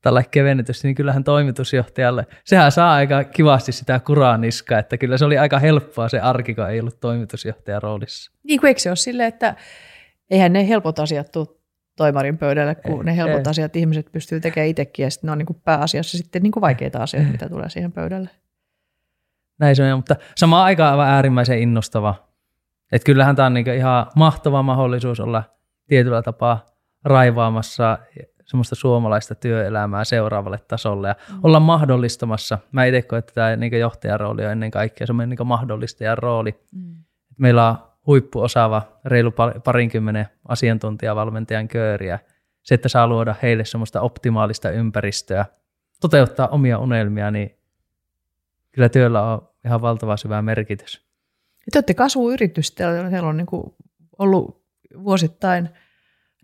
[0.00, 5.24] tällä kevennetysti, niin kyllähän toimitusjohtajalle, sehän saa aika kivasti sitä kuraa niskaa, että kyllä se
[5.24, 8.32] oli aika helppoa se arki, kun ei ollut toimitusjohtajan roolissa.
[8.42, 9.54] Niin kuin eikö se ole silleen, että
[10.30, 11.57] eihän ne helpot asiat tule
[11.98, 13.50] toimarin pöydälle, kun ei, ne helpot ei.
[13.50, 16.60] asiat ihmiset pystyy tekemään itsekin, ja sitten ne on niin kuin pääasiassa sitten niin kuin
[16.60, 18.30] vaikeita asioita, mitä tulee siihen pöydälle.
[19.58, 22.14] Näin se on, mutta samaan aikaan aivan äärimmäisen innostava.
[22.92, 25.42] Että kyllähän tämä on niin ihan mahtava mahdollisuus olla
[25.86, 26.66] tietyllä tapaa
[27.04, 27.98] raivaamassa
[28.44, 31.40] semmoista suomalaista työelämää seuraavalle tasolle ja mm.
[31.42, 32.58] olla mahdollistamassa.
[32.72, 36.60] Mä itse koen, että tämä niin johtajan rooli on ennen kaikkea semmoinen niin mahdollistajan rooli.
[36.72, 36.94] Mm.
[37.38, 37.76] Meillä on
[38.08, 39.32] huippuosaava, reilu
[39.64, 42.18] parinkymmenen asiantuntijavalmentajan kööriä.
[42.62, 45.46] Se, että saa luoda heille semmoista optimaalista ympäristöä,
[46.00, 47.58] toteuttaa omia unelmia, niin
[48.72, 51.08] kyllä työllä on ihan valtava syvä merkitys.
[51.72, 53.74] Te olette kasvuyritys, teillä on niin kuin
[54.18, 54.62] ollut
[55.04, 55.68] vuosittain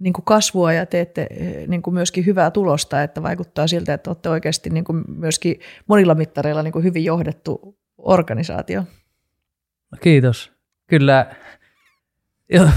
[0.01, 1.27] niin kuin kasvua ja teette
[1.67, 6.15] niin kuin myöskin hyvää tulosta, että vaikuttaa siltä, että olette oikeasti niin kuin myöskin monilla
[6.15, 8.85] mittareilla niin kuin hyvin johdettu organisaatio.
[10.01, 10.54] Kiitos.
[10.87, 11.27] Kyllä
[12.53, 12.69] jo,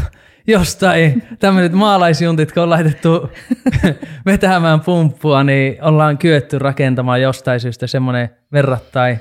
[0.47, 3.31] jostain tämmöiset maalaisjuntit, kun on laitettu
[4.25, 9.19] vetämään pumppua, niin ollaan kyetty rakentamaan jostain syystä semmoinen verrattain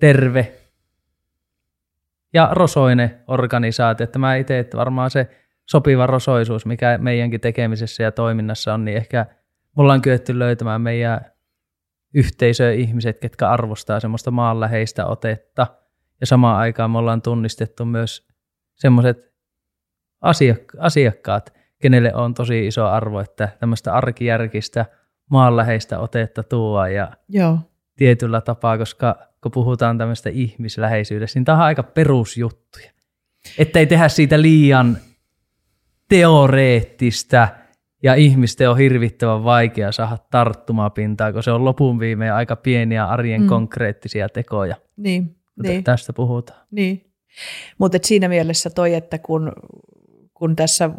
[0.00, 0.52] terve
[2.34, 4.04] ja rosoinen organisaatio.
[4.04, 5.28] Että mä itse, että varmaan se
[5.70, 9.26] sopiva rosoisuus, mikä meidänkin tekemisessä ja toiminnassa on, niin ehkä
[9.76, 11.20] ollaan kyetty löytämään meidän
[12.14, 15.66] yhteisöä ihmiset, ketkä arvostaa semmoista maanläheistä otetta.
[16.20, 18.28] Ja samaan aikaan me ollaan tunnistettu myös
[18.74, 19.34] semmoiset
[20.80, 24.86] asiakkaat, kenelle on tosi iso arvo, että tämmöistä arkijärkistä
[25.30, 27.58] maanläheistä otetta tuo ja Joo.
[27.96, 32.90] tietyllä tapaa, koska kun puhutaan tämmöistä ihmisläheisyydestä, niin tämä on aika perusjuttuja.
[33.58, 34.98] Että ei tehdä siitä liian
[36.08, 37.48] teoreettista
[38.02, 43.40] ja ihmisten on hirvittävän vaikea saada tarttumapintaa, kun se on lopun viimein aika pieniä arjen
[43.40, 43.46] mm.
[43.46, 44.76] konkreettisia tekoja.
[44.96, 45.36] Niin,
[45.68, 45.84] niin.
[45.84, 46.60] Tästä puhutaan.
[46.70, 47.12] Niin.
[47.78, 49.52] Mutta siinä mielessä toi, että kun,
[50.34, 50.90] kun tässä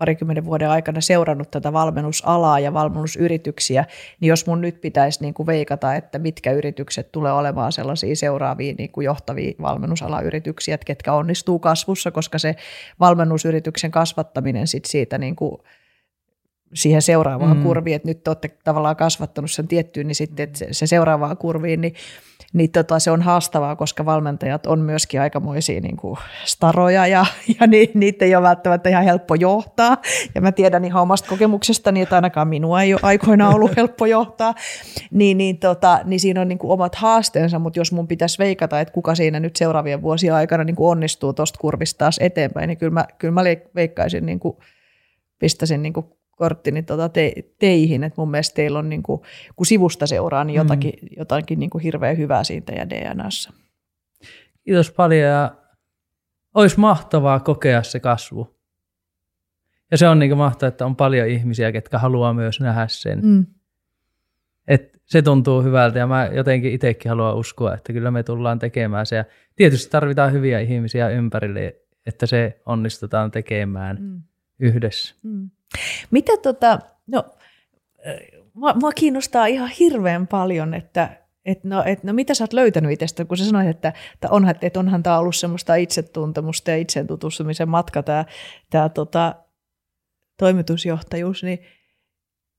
[0.00, 3.84] parikymmenen vuoden aikana seurannut tätä valmennusalaa ja valmennusyrityksiä,
[4.20, 8.74] niin jos mun nyt pitäisi niin kuin veikata, että mitkä yritykset tulee olemaan sellaisia seuraavia
[8.78, 12.56] niin kuin johtavia valmennusalayrityksiä, että ketkä onnistuu kasvussa, koska se
[13.00, 15.58] valmennusyrityksen kasvattaminen sit siitä niin kuin
[16.74, 17.62] siihen seuraavaan mm.
[17.62, 21.80] kurviin, että nyt olette tavallaan kasvattanut sen tiettyyn, niin sitten että se, se seuraavaan kurviin,
[21.80, 21.94] niin
[22.52, 27.26] niin tota, se on haastavaa, koska valmentajat on myöskin aikamoisia niin kuin staroja ja,
[27.60, 29.96] ja ni, niitä ei ole välttämättä ihan helppo johtaa.
[30.34, 34.54] Ja mä tiedän ihan omasta kokemuksestani, että ainakaan minua ei ole aikoina ollut helppo johtaa.
[35.10, 38.80] Niin, niin, tota, niin siinä on niin kuin omat haasteensa, mutta jos mun pitäisi veikata,
[38.80, 42.78] että kuka siinä nyt seuraavien vuosien aikana niin kuin onnistuu tuosta kurvista taas eteenpäin, niin
[42.78, 44.56] kyllä mä, kyllä mä veikkaisin, niin kuin,
[45.38, 46.06] pistäisin niin kuin
[46.40, 49.20] korttini tota te, teihin, että mun mielestä teillä on, niin kuin,
[49.56, 51.08] kun sivusta seuraa, niin jotakin, mm.
[51.16, 53.52] jotakin niin kuin hirveän hyvää siitä ja DNAssa.
[54.64, 55.50] Kiitos paljon ja
[56.54, 58.56] olisi mahtavaa kokea se kasvu.
[59.90, 63.20] Ja se on niin mahtavaa, että on paljon ihmisiä, ketkä haluaa myös nähdä sen.
[63.22, 63.46] Mm.
[64.68, 69.06] Et se tuntuu hyvältä ja mä jotenkin itsekin haluan uskoa, että kyllä me tullaan tekemään
[69.06, 69.16] se.
[69.16, 69.24] Ja
[69.56, 71.76] tietysti tarvitaan hyviä ihmisiä ympärille,
[72.06, 74.22] että se onnistutaan tekemään mm.
[74.58, 75.14] yhdessä.
[75.22, 75.50] Mm.
[76.10, 77.24] Mitä tota, no,
[78.54, 82.92] mua, mua kiinnostaa ihan hirveän paljon, että et no, et no mitä sä oot löytänyt
[82.92, 87.06] itsestä, kun sä sanoit, että, että, onhan, että onhan tämä ollut semmoista itsetuntemusta ja itseen
[87.06, 88.24] tutustumisen matka, tämä
[88.70, 89.34] tää, tota,
[90.38, 91.58] toimitusjohtajuus, niin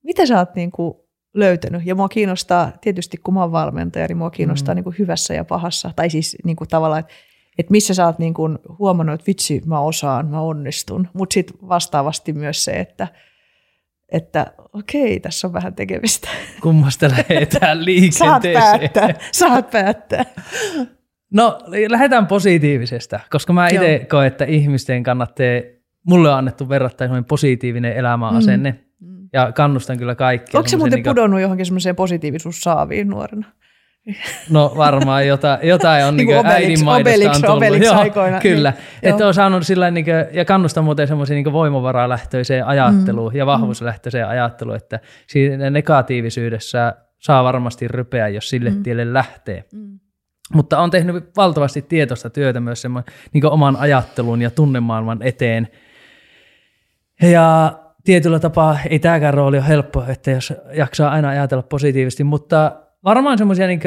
[0.03, 0.93] mitä sä oot niin kuin
[1.33, 1.81] löytänyt?
[1.85, 4.75] Ja mua kiinnostaa, tietysti kun mä oon valmentaja, niin mua kiinnostaa mm.
[4.75, 7.13] niin kuin hyvässä ja pahassa, tai siis niin kuin tavallaan, että
[7.57, 11.07] että missä sä oot niin kun huomannut, että vitsi, mä osaan, mä onnistun.
[11.13, 13.07] Mutta sitten vastaavasti myös se, että,
[14.11, 16.29] että okei, tässä on vähän tekemistä.
[16.61, 18.61] Kummasta lähdetään liikenteeseen?
[18.61, 20.25] Saat päättää, saat päättää.
[21.33, 21.59] No,
[21.89, 25.45] lähdetään positiivisesta, koska mä itse koen, että ihmisten kannattaa,
[26.07, 29.29] mulle on annettu verrattain positiivinen elämäasenne, mm.
[29.33, 30.57] ja kannustan kyllä kaikkia.
[30.57, 33.47] Onko se muuten niin pudonnut johonkin semmoiseen positiivisuussaaviin nuorena?
[34.49, 37.57] No varmaan jotain, jotain on Niin niin Obelix- äidinmaidosta Obelix- on tullut.
[37.57, 41.43] Obelix Joo, aikoina, Kyllä, niin, että on saanut sillä niin kuin, ja kannustan muuten semmoiseen
[41.43, 43.37] niin voimavaralähtöiseen ajatteluun mm.
[43.37, 48.83] ja vahvuuslähtöiseen ajatteluun, että siinä negatiivisyydessä saa varmasti rypeä, jos sille mm.
[48.83, 49.63] tielle lähtee.
[49.73, 49.99] Mm.
[50.53, 55.67] Mutta on tehnyt valtavasti tietoista työtä myös semmoinen niin oman ajattelun ja tunnemaailman eteen.
[57.21, 62.71] Ja tietyllä tapaa ei tämäkään rooli ole helppo, että jos jaksaa aina ajatella positiivisesti, mutta
[63.03, 63.79] varmaan semmoisia, niin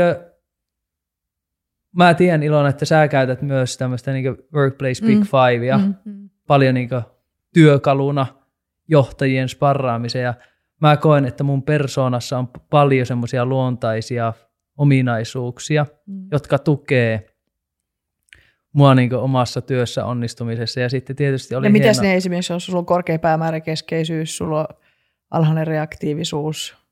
[1.97, 5.25] mä tiedän Ilona, että sä käytät myös tämmöistä niin workplace big Mm.
[5.25, 6.31] fivea Mm, mm.
[6.47, 6.89] paljon niin
[7.55, 8.27] työkaluna
[8.89, 10.35] johtajien sparraamiseen ja
[10.81, 14.33] mä koen, että mun persoonassa on paljon semmoisia luontaisia
[14.77, 16.29] ominaisuuksia, Mm.
[16.33, 17.27] jotka tukee
[18.73, 22.61] mua niin omassa työssä onnistumisessa ja sitten tietysti oli Ja mitäs hieno- ne esimerkiksi on?
[22.61, 24.67] Sulla on korkea päämääräkeskeisyys, sulla on
[25.31, 26.84] alhainen reaktiivisuus,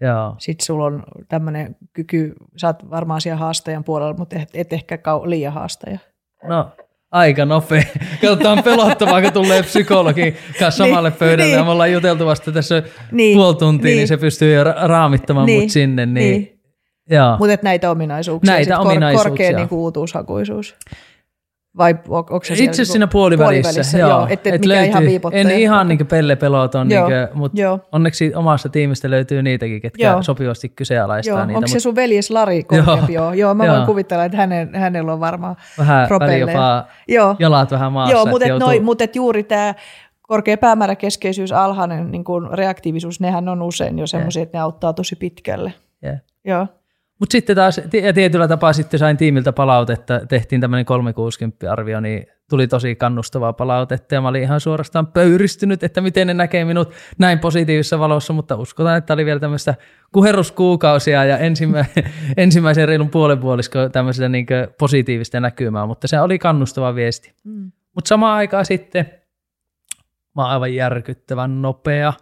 [0.00, 0.34] Joo.
[0.38, 4.96] sitten sulla on tämmöinen kyky, sä oot varmaan siellä haastajan puolella, mutta et, et ehkä
[4.96, 5.98] kau- liian haastaja.
[6.44, 6.70] No,
[7.10, 7.82] aika nopea.
[8.20, 11.44] Katsotaan pelottavaa, kun tulee psykologin kanssa Niin, samalle pöydälle.
[11.44, 11.56] niin.
[11.58, 12.82] Ja me ollaan juteltu vasta tässä
[13.12, 13.96] Niin, puoli tuntia, niin.
[13.96, 14.08] niin.
[14.08, 16.06] se pystyy jo ra- raamittamaan Niin, mut sinne.
[16.06, 16.58] Niin, niin.
[17.38, 19.28] Mutta näitä ominaisuuksia, Näitä ominaisuuksia.
[19.30, 20.76] korkea niin uutuushakuisuus.
[21.76, 25.40] Vai on, onko se Itse asiassa siinä puolivälissä, joo, ettei Et mikään ihan viipottaja.
[25.40, 27.80] En ihan niin pelle peloton, Joo, niin mutta joo.
[27.92, 30.22] onneksi omasta tiimistä löytyy niitäkin, ketkä Joo.
[30.22, 31.58] sopivasti kyseenalaistaa Joo, niitä.
[31.58, 33.12] onko se mut sun veljes Lari korkeampi?
[33.12, 33.74] Joo, joo mä Joo.
[33.76, 36.08] voin kuvitella, että hänen, hänellä on varmaan vähän
[36.40, 38.16] jopa Joo, jalat vähän maassa.
[38.16, 39.74] joo mutta, et joutuu- noi, mutta et juuri tämä
[40.22, 45.16] korkea päämääräkeskeisyys, alhainen niin kuin reaktiivisuus, nehän on usein jo semmoisia, että ne auttaa tosi
[45.16, 45.72] pitkälle.
[46.04, 46.18] Yeah.
[46.44, 46.66] Joo.
[47.18, 52.66] Mutta sitten taas, ja tietyllä tapaa sitten sain tiimiltä palautetta, tehtiin tämmöinen 360-arvio, niin tuli
[52.66, 57.38] tosi kannustavaa palautetta, ja mä olin ihan suorastaan pöyristynyt, että miten ne näkee minut näin
[57.38, 59.74] positiivisessa valossa, mutta uskotaan, että oli vielä tämmöistä
[60.12, 61.84] kuheruskuukausia ja ensimmä,
[62.36, 64.46] ensimmäisen reilun puolen puolisko tämmöistä niin
[64.78, 67.32] positiivista näkymää, mutta se oli kannustava viesti.
[67.44, 67.72] Mm.
[67.94, 69.10] Mutta samaan aikaan sitten
[70.36, 72.12] mä oon aivan järkyttävän nopea.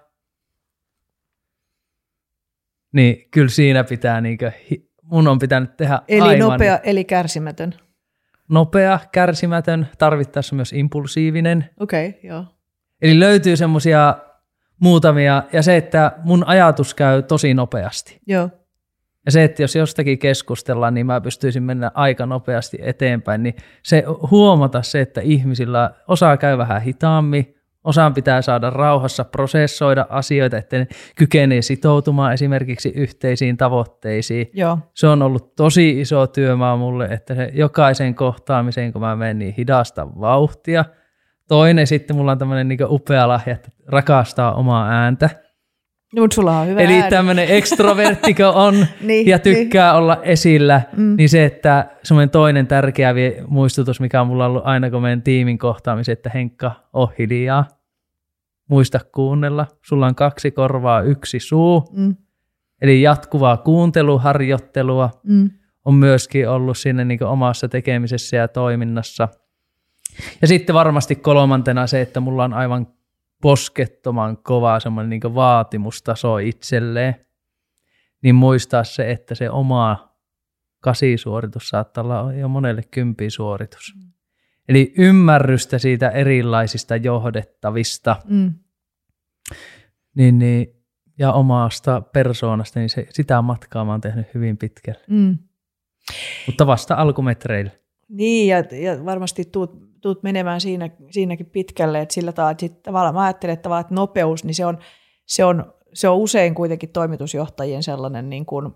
[2.92, 7.75] Niin kyllä siinä pitää, niinkö, hi- mun on pitänyt tehdä Eli aivan nopea, eli kärsimätön.
[8.49, 11.71] nopea, kärsimätön, tarvittaessa myös impulsiivinen.
[11.81, 12.45] Okei, okay, joo.
[13.03, 14.14] Eli löytyy semmoisia
[14.81, 18.21] muutamia, ja se, että mun ajatus käy tosi nopeasti.
[18.27, 18.51] Joo.
[19.27, 24.05] Ja se, että jos jostakin keskustellaan, niin mä pystyisin mennä aika nopeasti eteenpäin, niin se
[24.31, 27.56] huomata se, että ihmisillä osaa käy vähän hitaammin,
[27.87, 34.51] osaan pitää saada rauhassa prosessoida asioita, että ne kykenee sitoutumaan esimerkiksi yhteisiin tavoitteisiin.
[34.55, 34.79] Joo.
[34.94, 39.55] Se on ollut tosi iso työmaa mulle, että se jokaisen kohtaamiseen, kun mä menen, niin
[39.59, 40.85] hidasta vauhtia.
[41.49, 45.31] Toinen sitten mulla on tämmöinen niin upea lahja, että rakastaa omaa ääntä.
[46.16, 51.14] No, mutta sulla on hyvä Eli tämmöinen ekstroverttikö on Niin, ja tykkää olla esillä, Mm.
[51.16, 53.14] niin se, että semmoinen toinen tärkeä
[53.49, 57.64] muistutus, mikä on mulla ollut aina, kun meidän tiimin kohtaamisen, että Henkka, on hiljaa.
[58.68, 59.66] Muista kuunnella.
[59.83, 61.88] Sulla on kaksi korvaa, yksi suu.
[61.92, 62.16] Mm.
[62.83, 65.50] Eli jatkuvaa kuunteluharjoittelua Mm.
[65.85, 69.29] on myöskin ollut siinä niin omassa tekemisessä ja toiminnassa.
[70.42, 72.87] Ja sitten varmasti kolmantena se, että mulla on aivan
[73.42, 77.26] poskettoman kova semmoinen niin vaatimustaso itselleen,
[78.22, 80.16] niin muistaa se, että se oma
[80.81, 83.94] kasisuoritus saattaa olla jo monelle kympi suoritus.
[84.68, 88.55] Eli ymmärrystä siitä erilaisista johdettavista Mm.
[90.16, 90.76] niin, niin,
[91.18, 95.00] ja omasta persoonasta, niin se, sitä matkaa mä oon tehnyt hyvin pitkälle.
[95.11, 95.38] Mm.
[96.46, 97.70] Mutta vasta alkumetreillä.
[98.09, 102.83] Niin, ja, ja varmasti tuut, tuut menemään siinä, siinäkin pitkälle, että sillä tavalla, että sit
[102.83, 104.79] tavallaan mä ajattelen, että, tavallaan, että nopeus, niin se on,
[105.26, 108.72] se, on, se on usein kuitenkin toimitusjohtajien sellainen niin kuin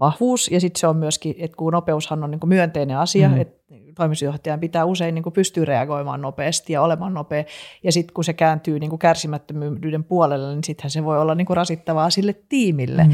[0.00, 3.34] vahvuus, ja sitten se on myöskin, että kun nopeushan on niin kuin myönteinen asia, Mm.
[3.34, 3.40] mm.
[3.40, 3.58] että
[3.94, 7.44] toimitusjohtajan pitää usein niin kuin pystyä reagoimaan nopeasti ja olemaan nopea,
[7.82, 11.46] ja sitten kun se kääntyy niin kuin kärsimättömyyden puolelle, niin sittenhän se voi olla niin
[11.46, 13.04] kuin rasittavaa sille tiimille.
[13.04, 13.12] Mm.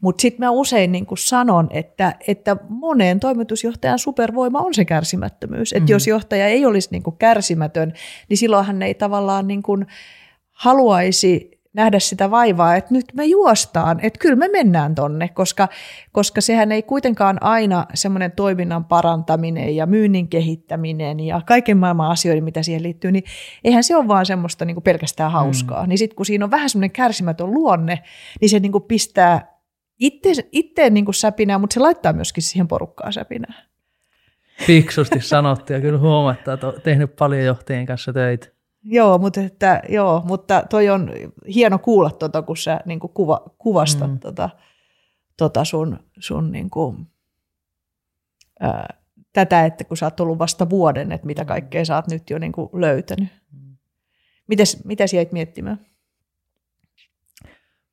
[0.00, 5.72] Mutta sitten mä usein niin sanon, että, että moneen toimitusjohtajan supervoima on se kärsimättömyys.
[5.72, 5.90] Että Mhm.
[5.90, 7.92] jos johtaja ei olisi niin kärsimätön,
[8.28, 9.62] niin silloin hän ei tavallaan niin
[10.52, 15.68] haluaisi nähdä sitä vaivaa, että nyt me juostaan, että kyllä me mennään tonne, koska,
[16.12, 22.44] koska sehän ei kuitenkaan aina semmoinen toiminnan parantaminen ja myynnin kehittäminen ja kaiken maailman asioiden,
[22.44, 23.24] mitä siihen liittyy, niin
[23.64, 25.82] eihän se ole vaan semmoista niin pelkästään hauskaa.
[25.82, 25.88] Mm.
[25.88, 28.02] Niin sitten kun siinä on vähän semmoinen kärsimätön luonne,
[28.40, 29.60] niin se niin pistää
[29.98, 33.62] itse, itteen niin säpinää, mutta se laittaa myöskin siihen porukkaan säpinää.
[34.66, 38.59] Fiksusti sanottu ja kyllä huomattaa, että olet tehnyt paljon johtajien kanssa töitä.
[38.82, 41.10] Joo, mutta, että, joo, mutta toi on
[41.54, 44.18] hieno kuulla, tuota, kun sä niin kuva, kuvastat mm.
[44.18, 44.50] tota,
[45.36, 47.06] tota sun, sun niin kuin,
[48.60, 49.00] ää,
[49.32, 52.38] tätä, että kun sä oot ollut vasta vuoden, että mitä kaikkea sä oot nyt jo
[52.38, 53.28] niin kuin löytänyt.
[54.46, 55.86] Mites, mitä sä jäit miettimään?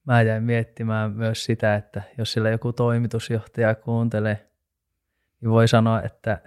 [0.05, 4.49] Mä jäin miettimään myös sitä, että jos sillä joku toimitusjohtaja kuuntelee,
[5.41, 6.41] niin voi sanoa, että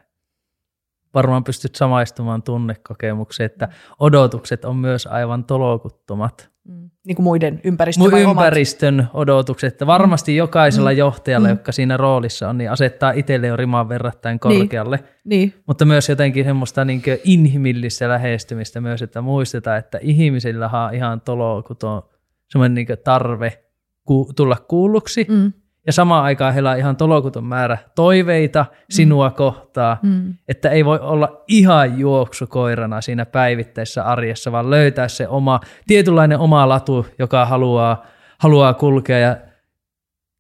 [1.15, 6.51] varmaan pystyt samaistumaan tunnekokemukseen, että odotukset on myös aivan tolokuttomat.
[6.69, 6.91] Mm.
[7.07, 9.11] Niin kuin muiden ympäristön vai Ympäristön omat?
[9.15, 9.73] odotukset.
[9.73, 10.97] Että varmasti jokaisella mm.
[10.97, 11.53] johtajalla, mm.
[11.53, 14.59] joka siinä roolissa on, niin asettaa itselle jo riman verrattain niin.
[14.59, 14.97] korkealle.
[14.97, 15.11] Niin.
[15.25, 15.63] Niin.
[15.67, 22.03] Mutta myös jotenkin semmoista niin inhimillistä lähestymistä myös, että muistetaan, että ihmisillä on ihan tolokuton
[22.49, 23.63] semmoinen niin tarve
[24.05, 25.27] ku, tulla kuulluksi.
[25.29, 25.53] Mm.
[25.91, 29.35] Ja samaan aikaan heillä on ihan tolokuton määrä toiveita sinua mm.
[29.35, 30.35] kohtaan, mm.
[30.49, 36.69] että ei voi olla ihan juoksukoirana siinä päivittäisessä arjessa, vaan löytää se oma, tietynlainen oma
[36.69, 38.07] latu, joka haluaa,
[38.39, 39.37] haluaa kulkea ja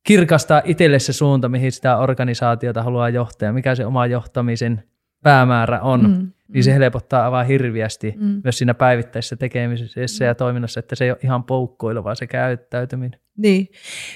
[0.07, 4.82] kirkastaa itselle se suunta, mihin sitä organisaatiota haluaa johtaa ja mikä se oma johtamisen
[5.22, 6.11] päämäärä on.
[6.11, 6.78] Mm niin se mm.
[6.78, 8.40] helpottaa aivan hirviästi mm.
[8.44, 13.20] myös siinä päivittäisessä tekemisessä ja toiminnassa, että se ei ole ihan poukkoilevaa se käyttäytyminen.
[13.41, 13.68] Niin.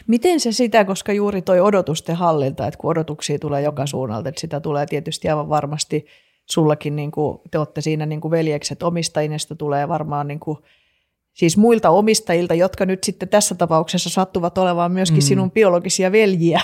[0.07, 4.41] Miten se sitä, koska juuri toi odotusten hallinta, että kun odotuksia tulee joka suunnalta, että
[4.41, 6.07] sitä tulee tietysti aivan varmasti
[6.51, 10.59] sullakin, niin kuin, te olette siinä niin kuin veljekset omistajista tulee varmaan niin kuin,
[11.33, 15.27] siis muilta omistajilta, jotka nyt sitten tässä tapauksessa sattuvat olemaan myöskin mm.
[15.27, 16.61] sinun biologisia veljiä.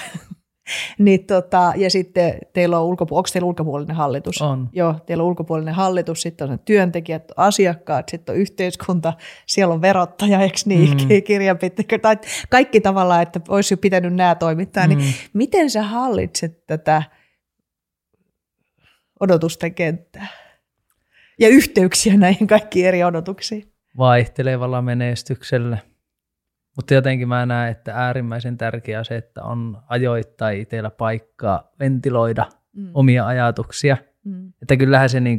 [0.98, 4.42] niin tota, ja sitten teillä on ulkopu- onko teillä ulkopuolinen hallitus?
[4.42, 4.68] On.
[4.72, 9.12] Joo, teillä on ulkopuolinen hallitus, sitten on työntekijät, asiakkaat, sitten on yhteiskunta,
[9.46, 11.22] siellä on verottaja, eikö niin, mm.
[11.22, 12.16] kirjanpitäjä, tai
[12.50, 15.04] kaikki tavallaan, että olisi jo pitänyt nämä toimittaa, niin mm.
[15.04, 17.02] niin miten sä hallitset tätä
[19.20, 20.26] odotusten kenttää
[21.40, 23.72] ja yhteyksiä näihin kaikkiin eri odotuksiin?
[23.98, 25.78] Vaihtelevalla menestyksellä
[26.81, 32.91] mutta jotenkin mä näen, että äärimmäisen tärkeää se, että on ajoittain itsellä paikkaa ventiloida mm.
[32.95, 33.97] omia ajatuksia.
[34.24, 34.53] Mm.
[34.62, 35.39] Että kyllähän se niin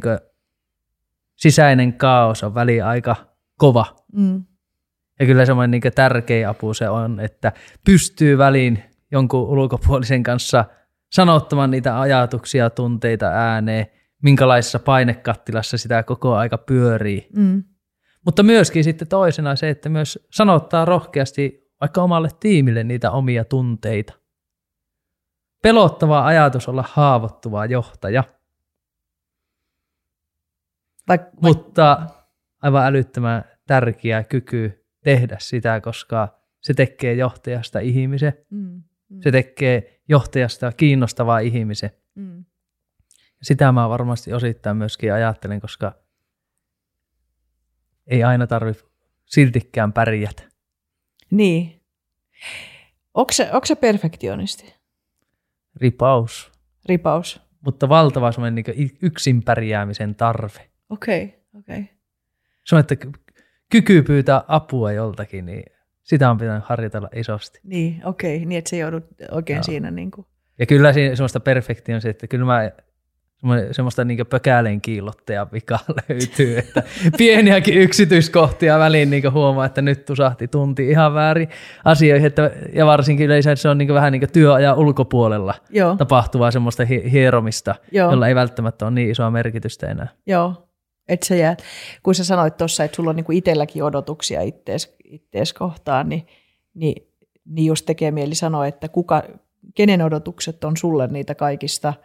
[1.36, 3.16] sisäinen kaos on väli aika
[3.58, 3.86] kova.
[4.12, 4.44] Mm.
[5.20, 7.52] Ja kyllä semmoinen niin tärkeä apu se on, että
[7.84, 8.82] pystyy väliin
[9.12, 10.64] jonkun ulkopuolisen kanssa
[11.12, 13.86] sanottamaan niitä ajatuksia, tunteita ääneen,
[14.22, 17.28] minkälaisessa painekattilassa sitä koko aika pyörii.
[17.36, 17.64] Mm.
[18.24, 24.12] Mutta myöskin sitten toisena se, että myös sanottaa rohkeasti vaikka omalle tiimille niitä omia tunteita.
[25.62, 28.24] Pelottava ajatus olla haavoittuva johtaja.
[31.10, 32.06] Vaik- vaik- Mutta
[32.62, 38.32] aivan älyttömän tärkeä kyky tehdä sitä, koska se tekee johtajasta ihmisen.
[38.50, 39.20] Mm, mm.
[39.22, 41.90] Se tekee johtajasta kiinnostavaa ihmisen.
[42.14, 42.44] Mm.
[43.42, 46.01] Sitä mä varmasti osittain myöskin ajattelen, koska
[48.06, 48.84] ei aina tarvitse
[49.24, 50.42] siltikään pärjätä.
[51.30, 51.80] Niin.
[53.14, 54.74] Onko se, onko se perfektionisti?
[55.76, 56.52] Ripaus.
[56.86, 57.40] Ripaus.
[57.64, 60.70] Mutta valtava semmoinen niin yksin pärjäämisen tarve.
[60.90, 61.80] Okei, okay, okei.
[61.80, 61.94] Okay.
[62.64, 62.96] Se on, että
[63.70, 65.64] kyky pyytää apua joltakin, niin
[66.02, 67.60] sitä on pitänyt harjoitella isosti.
[67.62, 68.46] Niin, okei, okay.
[68.46, 69.62] niin että se joudut oikein Joo.
[69.62, 69.90] siinä.
[69.90, 70.26] Niin kuin.
[70.58, 72.70] Ja kyllä siinä semmoista perfekti on se, että kyllä mä
[73.72, 75.78] semmoista niin pökäleen kiillotteja vika
[76.08, 76.82] löytyy, että
[77.18, 81.48] pieniäkin yksityiskohtia väliin niin huomaa, että nyt tusahti tunti ihan väärin
[81.84, 85.96] asioihin, että, ja varsinkin yleensä se on niin vähän niin työajan ulkopuolella Joo.
[85.96, 88.10] tapahtuvaa semmoista hieromista, Joo.
[88.10, 90.08] jolla ei välttämättä ole niin isoa merkitystä enää.
[90.26, 90.68] Joo,
[91.08, 91.62] että sä jäät,
[92.02, 96.26] kun sä sanoit tuossa, että sulla on niin itselläkin odotuksia ittees, ittees kohtaan, niin,
[96.74, 97.08] niin,
[97.44, 99.22] niin just tekee mieli sanoa, että kuka,
[99.74, 101.94] kenen odotukset on sulle niitä kaikista–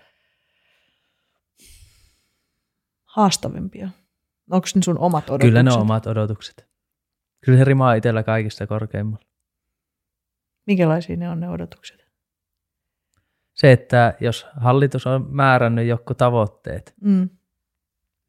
[3.18, 3.90] haastavimpia?
[4.52, 5.50] Onko ne sun omat odotukset?
[5.50, 6.68] Kyllä ne on omat odotukset.
[7.46, 9.26] Kyllä se rimaa itsellä kaikista korkeimmalla.
[10.68, 12.08] Minkälaisia ne on ne odotukset?
[13.54, 17.30] Se, että jos hallitus on määrännyt joku tavoitteet, mm.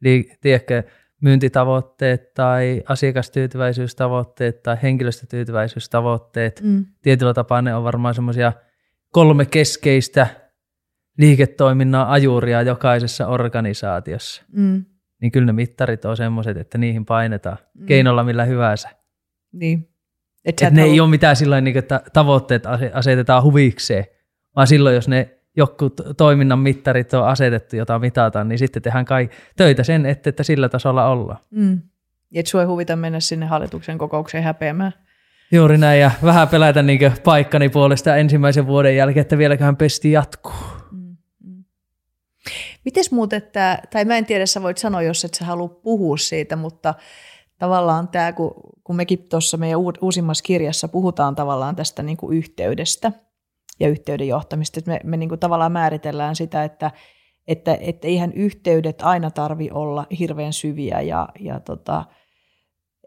[0.01, 0.83] niin tiedätkö,
[1.21, 6.87] myyntitavoitteet tai asiakastyytyväisyystavoitteet tai henkilöstötyytyväisyystavoitteet, mm.
[7.03, 8.53] tietyllä tapaa ne on varmaan semmoisia
[9.13, 10.48] kolme keskeistä
[11.19, 14.85] liiketoiminnan ajuria jokaisessa organisaatiossa, mm.
[15.21, 17.87] niin kyllä ne mittarit on semmoiset, että niihin painetaan mm.
[17.87, 18.89] keinolla millä hyvänsä.
[19.53, 19.89] Niin.
[20.45, 20.93] Et Et ne halua...
[20.93, 22.63] ei ole mitään sillä niin, että tavoitteet
[22.93, 24.05] asetetaan huvikseen,
[24.57, 29.31] vaan silloin, jos ne joku toiminnan mittarit on asetettu, jota mitataan, niin sitten tehdään kai
[29.57, 31.39] töitä sen, että, että sillä tasolla ollaan.
[31.51, 31.83] Mm.
[32.35, 34.93] Et sua ei huvita mennä sinne hallituksen kokoukseen häpeämään.
[35.53, 40.78] Juuri näin, ja vähän pelätä niin paikkani puolesta ensimmäisen vuoden jälkeen, että vieläköhän pesti jatkuu.
[42.89, 46.17] Mites muut, että, tai mä en tiedä, sä voit sanoa, jos et sä halua puhua
[46.17, 46.95] siitä, mutta
[47.59, 53.13] tavallaan tämä, kun, kun mekin tuossa meidän uusimmassa kirjassa puhutaan tavallaan tästä niin kuin yhteydestä,
[53.81, 54.79] ja yhteyden johtamista.
[54.81, 56.91] Että me me niin kuin tavallaan määritellään sitä, että,
[57.49, 62.05] että, että eihän yhteydet aina tarvi olla hirveän syviä ja, ja tota,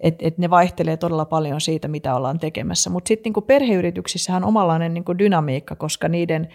[0.04, 2.90] että et ne vaihtelee todella paljon siitä, mitä ollaan tekemässä.
[2.90, 6.50] Mutta sitten niin perheyrityksissähän on omanlainen niin dynamiikka, koska niiden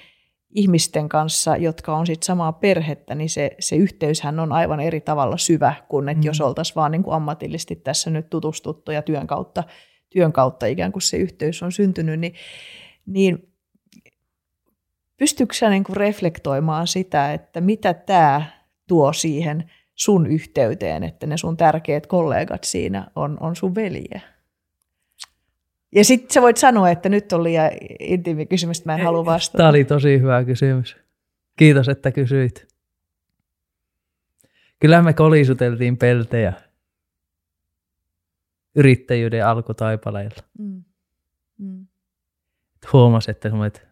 [0.56, 5.36] ihmisten kanssa, jotka on sitten samaa perhettä, niin se, se yhteyshän on aivan eri tavalla
[5.36, 6.26] syvä kuin että mm.
[6.26, 9.64] jos oltaisiin vaan niin kuin ammatillisesti tässä nyt tutustuttu ja työn kautta,
[10.10, 12.34] työn kautta ikään kuin se yhteys on syntynyt, niin,
[13.06, 13.52] niin
[15.16, 18.42] pystyykö sä niin kuin reflektoimaan sitä, että mitä tämä
[18.88, 24.35] tuo siihen sun yhteyteen, että ne sun tärkeät kollegat siinä on, on sun veljiä?
[25.92, 27.70] Ja sitten sä voit sanoa, että nyt on liian
[28.00, 29.58] intiimi kysymys, että mä en halua vastata.
[29.58, 30.96] Tämä oli tosi hyvä kysymys.
[31.58, 32.68] Kiitos, että kysyit.
[34.80, 36.52] Kyllä me kolisuteltiin peltejä
[38.76, 40.42] yrittäjyyden alkutaipaleilla.
[40.58, 40.84] Mm.
[41.58, 41.86] Mm.
[42.92, 43.86] Huomasi, että semmoiset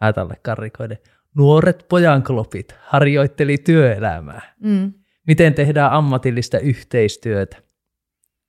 [0.00, 0.98] ajatalle karrikoiden
[1.34, 4.54] nuoret pojanklopit harjoitteli työelämää.
[4.60, 4.92] Mm.
[5.26, 7.56] Miten tehdään ammatillista yhteistyötä,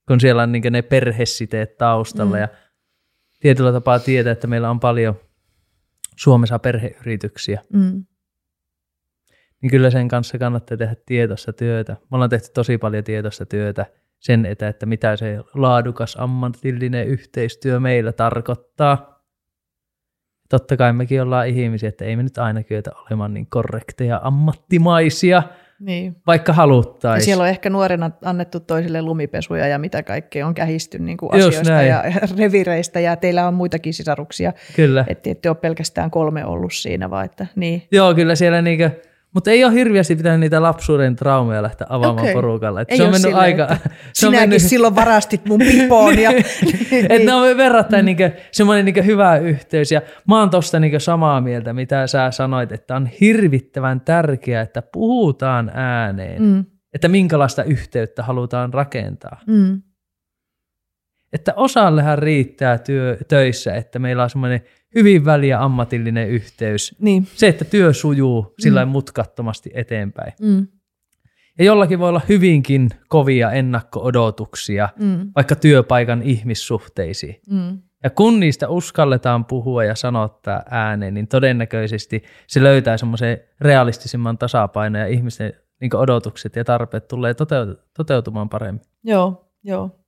[0.08, 2.42] kun siellä on niin ne perhesiteet taustalla mm.
[2.42, 2.48] ja
[3.40, 5.16] tietyllä tapaa tietää, että meillä on paljon
[6.16, 7.62] Suomessa perheyrityksiä.
[7.74, 8.06] Mm.
[9.62, 11.94] Niin kyllä sen kanssa kannattaa tehdä tietoista työtä.
[11.94, 13.86] Me ollaan tehty tosi paljon tietoista työtä
[14.20, 19.20] sen eteen, että mitä se laadukas ammatillinen yhteistyö meillä tarkoittaa.
[20.50, 25.44] Totta kai mekin ollaan ihmisiä, että ei me nyt aina kyetä olemaan niin korrekteja ammattimaisia–
[25.80, 26.16] niin.
[26.28, 27.26] vaikka haluttaisiin.
[27.26, 31.74] Siellä on ehkä nuorena annettu toisille lumipesuja ja mitä kaikkea on kähisty niin kuin asioista
[31.74, 31.88] näin.
[31.88, 32.04] ja
[32.38, 34.54] revireistä ja teillä on muitakin sisaruksia.
[34.76, 35.06] Kyllä.
[35.08, 37.88] Että ette ole pelkästään kolme ollut siinä, vaan että niin.
[37.92, 38.92] Joo, kyllä siellä niinkö,
[39.34, 42.34] mutta ei ole hirveästi pitänyt niitä lapsuuden traumeja lähteä avaamaan okay.
[42.34, 42.82] porukalla.
[42.88, 43.78] Ei se on mennyt silleen, aika...
[44.14, 44.62] Se on mennyt...
[44.62, 46.20] silloin varastit mun pipoon.
[46.20, 46.32] Ja...
[47.10, 48.06] Et ne on verrattain mm.
[48.06, 49.92] niinku, semmoinen niinku hyvä yhteys.
[49.92, 54.82] Ja mä oon tosta niinku samaa mieltä, mitä sä sanoit, että on hirvittävän tärkeää, että
[54.82, 56.42] puhutaan ääneen.
[56.42, 56.66] Mm.
[56.94, 59.42] Että minkälaista yhteyttä halutaan rakentaa.
[59.48, 59.82] Mm.
[61.34, 64.62] Että osallehan riittää työ, töissä, että meillä on semmoinen
[64.96, 66.96] hyvin väliä ammatillinen yhteys.
[67.00, 67.28] Niin.
[67.36, 68.92] Se, että työ sujuu sillä mm.
[68.92, 70.34] mutkattomasti eteenpäin.
[70.42, 70.68] Mm.
[71.60, 75.32] Ja jollakin voi olla hyvinkin kovia ennakko-odotuksia mm.
[75.36, 77.42] vaikka työpaikan ihmissuhteisiin.
[77.50, 77.82] Mm.
[78.04, 85.02] Ja kun niistä uskalletaan puhua ja sanottaa ääneen, niin todennäköisesti se löytää semmoisen realistisimman tasapainon
[85.02, 87.36] ja ihmisten niin odotukset ja tarpeet tulee
[87.98, 88.82] toteutumaan paremmin.
[89.04, 89.99] Joo, joo.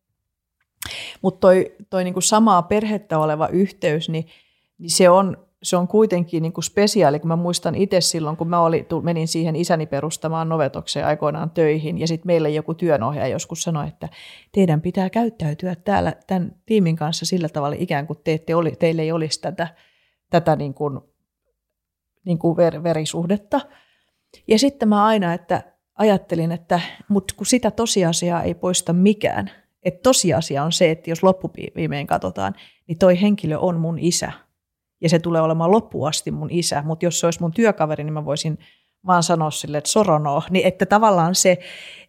[1.21, 4.25] Mutta toi, toi niinku samaa perhettä oleva yhteys, niin
[4.81, 8.49] niin se on, se on kuitenkin niin kuin spesiaali, kun mä muistan itse silloin, kun
[8.49, 13.63] mä oli, menin siihen isäni perustamaan Novetokseen aikoinaan töihin, ja sitten meille joku työnohjaaja joskus
[13.63, 14.09] sanoi, että
[14.51, 19.01] teidän pitää käyttäytyä täällä tämän tiimin kanssa sillä tavalla ikään kuin te ette oli, teille
[19.01, 19.67] ei olisi tätä,
[20.29, 20.99] tätä niin kuin,
[22.25, 23.61] niin kuin ver, verisuhdetta.
[24.47, 25.63] Ja sitten mä aina että
[25.95, 29.51] ajattelin, että mutta kun sitä tosiasiaa ei poista mikään,
[29.83, 32.55] että tosiasia on se, että jos loppuviimein katsotaan,
[32.87, 34.31] niin toi henkilö on mun isä
[35.01, 38.25] ja se tulee olemaan loppuasti mun isä, mutta jos se olisi mun työkaveri, niin mä
[38.25, 38.57] voisin
[39.07, 40.43] vaan sanoa sille, että sorono.
[40.49, 41.57] Niin että tavallaan se,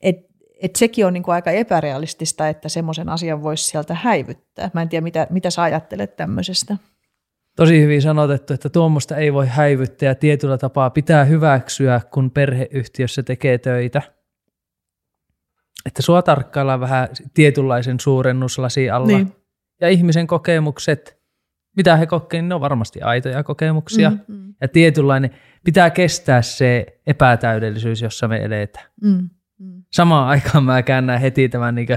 [0.03, 4.71] että että sekin on niin kuin aika epärealistista, että semmoisen asian voisi sieltä häivyttää.
[4.75, 6.77] Mä en tiedä, mitä, mitä sä ajattelet tämmöisestä.
[7.57, 13.23] Tosi hyvin sanotettu, että tuommoista ei voi häivyttää ja tietyllä tapaa pitää hyväksyä, kun perheyhtiössä
[13.23, 14.03] tekee töitä.
[15.87, 19.07] Että sua tarkkaillaan vähän tietynlaisen suurennuslasi alla.
[19.07, 19.33] Niin.
[19.81, 21.23] Ja ihmisen kokemukset
[21.77, 24.11] mitä he kokevat, niin ne on varmasti aitoja kokemuksia.
[24.11, 24.55] Mm, mm.
[24.61, 25.31] Ja tietynlainen,
[25.65, 28.87] pitää kestää se epätäydellisyys, jossa me eletään.
[29.03, 29.31] Mm.
[29.93, 31.89] Samaan aikaan mä käännän heti tämän niin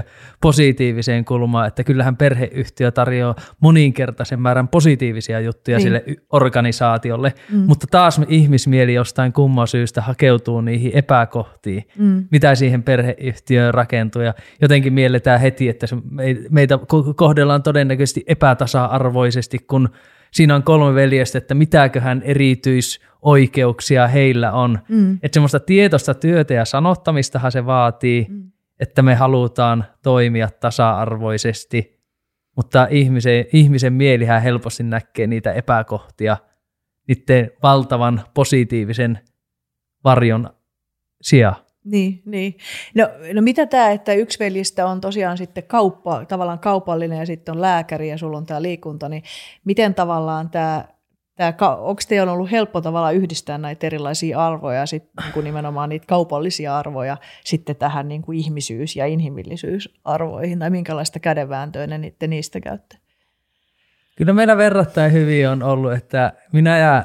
[0.42, 5.82] positiiviseen kulmaan, että kyllähän perheyhtiö tarjoaa moninkertaisen määrän positiivisia juttuja niin.
[5.82, 7.58] sille organisaatiolle, mm.
[7.58, 12.24] mutta taas ihmismieli jostain kumman syystä hakeutuu niihin epäkohtiin, mm.
[12.30, 15.86] mitä siihen perheyhtiöön rakentuu ja jotenkin mielletään heti, että
[16.50, 16.78] meitä
[17.16, 19.88] kohdellaan todennäköisesti epätasa-arvoisesti, kun
[20.36, 24.78] siinä on kolme veljestä, että mitäköhän erityisoikeuksia heillä on.
[24.88, 25.18] Mm.
[25.22, 28.50] Että semmoista tietoista työtä ja sanottamistahan se vaatii, mm.
[28.80, 32.00] että me halutaan toimia tasa-arvoisesti,
[32.56, 36.36] mutta ihmisen, ihmisen mielihän helposti näkee niitä epäkohtia
[37.08, 39.18] niiden valtavan positiivisen
[40.04, 40.50] varjon
[41.22, 41.65] sijaan.
[41.86, 42.56] Niin, niin.
[42.94, 47.52] No, no mitä tämä, että yksi veljistä on tosiaan sitten kauppa, tavallaan kaupallinen ja sitten
[47.54, 49.22] on lääkäri ja sulla on tämä liikunta, niin
[49.64, 50.84] miten tavallaan tämä,
[51.34, 56.06] tämä onko teillä ollut helppo tavallaan yhdistää näitä erilaisia arvoja, sit, niin kuin nimenomaan niitä
[56.06, 62.60] kaupallisia arvoja sitten tähän niin kuin ihmisyys- ja inhimillisyysarvoihin, tai minkälaista kädenvääntöä ne niiden niistä
[62.60, 62.98] käytte?
[64.16, 67.04] Kyllä meillä verrattain hyvin on ollut, että minä ja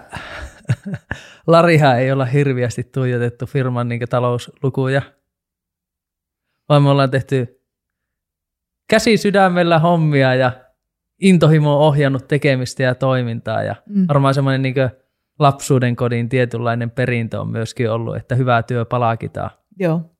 [1.47, 5.01] Lariha ei olla hirviästi tuijotettu firman niin talouslukuja,
[6.69, 7.61] vaan me ollaan tehty
[8.89, 10.51] käsi sydämellä hommia ja
[11.21, 13.63] intohimo on ohjannut tekemistä ja toimintaa.
[13.63, 14.05] Ja mm.
[14.07, 14.75] varmaan semmoinen niin
[15.39, 19.49] lapsuuden kodin tietynlainen perintö on myöskin ollut, että hyvää työ palkitaan.
[19.79, 20.11] Joo.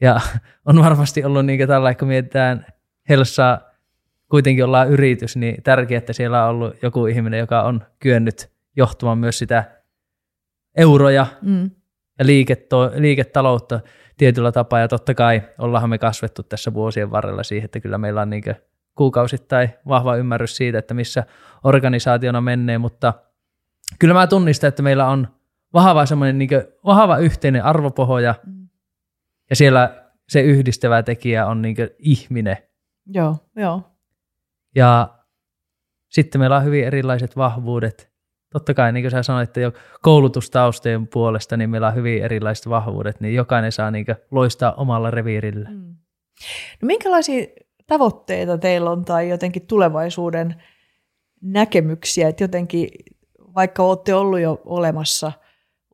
[0.00, 0.20] Ja
[0.66, 2.66] on varmasti ollut niin tällä, kun mietitään
[3.08, 3.60] Helsaa,
[4.28, 9.18] kuitenkin ollaan yritys, niin tärkeää, että siellä on ollut joku ihminen, joka on kyennyt johtamaan
[9.18, 9.82] myös sitä
[10.76, 11.70] euroja mm.
[12.18, 13.80] ja liiketo, liiketaloutta
[14.16, 14.80] tietyllä tapaa.
[14.80, 18.42] Ja totta kai ollaan me kasvettu tässä vuosien varrella siihen, että kyllä meillä on niin
[18.94, 21.24] kuukausittain vahva ymmärrys siitä, että missä
[21.64, 23.14] organisaationa menee, mutta
[23.98, 25.28] kyllä mä tunnistan, että meillä on
[25.74, 26.50] vahva semmoinen niin
[26.84, 28.68] vahva yhteinen arvopohja mm.
[29.50, 32.56] ja siellä se yhdistävä tekijä on niin ihminen.
[33.06, 33.82] Joo, joo.
[34.74, 35.18] Ja
[36.08, 38.09] sitten meillä on hyvin erilaiset vahvuudet.
[38.52, 39.72] Totta kai, niin kuin sä sanoit, että jo
[40.02, 45.70] koulutustaustojen puolesta, niin meillä on hyvin erilaiset vahvuudet, niin jokainen saa niin loistaa omalla reviirillä.
[45.70, 45.96] Mm.
[46.82, 47.46] No minkälaisia
[47.86, 50.62] tavoitteita teillä on tai jotenkin tulevaisuuden
[51.42, 52.88] näkemyksiä, että jotenkin
[53.54, 55.32] vaikka olette ollut jo olemassa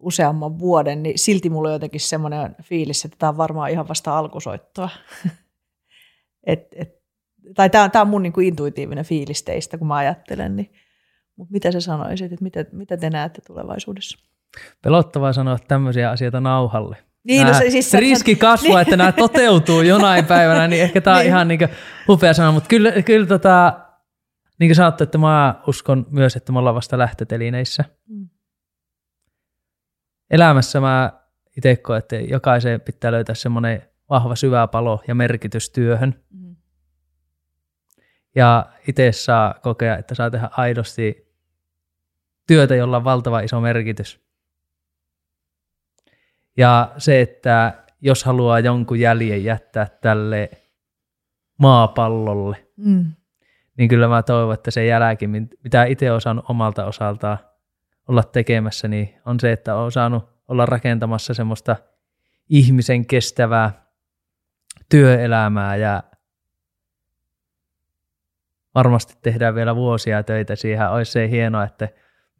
[0.00, 4.18] useamman vuoden, niin silti mulla on jotenkin semmoinen fiilis, että tämä on varmaan ihan vasta
[4.18, 4.90] alkusoittoa.
[6.46, 7.02] et, et,
[7.54, 10.70] tai tämä on, tämä on mun niin kuin intuitiivinen fiilis teistä, kun mä ajattelen, niin,
[11.36, 14.18] mutta mitä sä sanoisit, että mitä, mitä te näette tulevaisuudessa?
[14.82, 16.96] Pelottavaa sanoa tämmöisiä asioita nauhalle.
[17.24, 18.80] Niin, no se, siis se riski kasvaa, niin.
[18.80, 21.28] että nämä toteutuu jonain päivänä, niin ehkä tämä on niin.
[21.28, 21.60] ihan niin
[22.08, 23.80] upea sana, mutta kyllä, kyllä tota,
[24.58, 27.84] niin kuin sanottu, että mä uskon myös, että me ollaan vasta lähtötelineissä.
[28.08, 28.28] Mm.
[30.30, 31.12] Elämässä mä
[31.56, 36.14] itse koen, että jokaisen pitää löytää semmoinen vahva syvä palo ja merkitys työhön.
[36.30, 36.56] Mm.
[38.34, 41.25] Ja itse saa kokea, että saa tehdä aidosti
[42.46, 44.20] työtä, jolla on valtava iso merkitys.
[46.56, 50.50] Ja se, että jos haluaa jonkun jäljen jättää tälle
[51.58, 53.12] maapallolle, mm.
[53.76, 55.26] niin kyllä mä toivon, että se jälki,
[55.64, 57.38] mitä itse olen saanut omalta osaltaan
[58.08, 61.76] olla tekemässä, niin on se, että olen saanut olla rakentamassa semmoista
[62.48, 63.86] ihmisen kestävää
[64.88, 66.02] työelämää ja
[68.74, 70.90] varmasti tehdään vielä vuosia töitä siihen.
[70.90, 71.88] Olisi se hienoa, että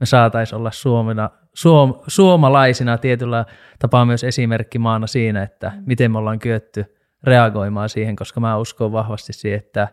[0.01, 3.45] me saataisiin olla Suomena suom, suomalaisina tietyllä
[3.79, 5.83] tapaa myös esimerkkimaana siinä, että mm.
[5.87, 9.89] miten me ollaan kyetty reagoimaan siihen, koska mä uskon vahvasti siihen, että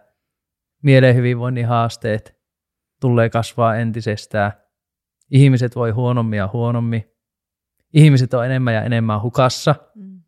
[0.84, 2.38] mielen hyvinvoinnin haasteet
[3.02, 4.52] tulee kasvaa entisestään.
[5.32, 7.12] Ihmiset voi huonommin ja huonommin.
[7.94, 9.76] Ihmiset on enemmän ja enemmän hukassa.
[9.96, 10.22] Mm.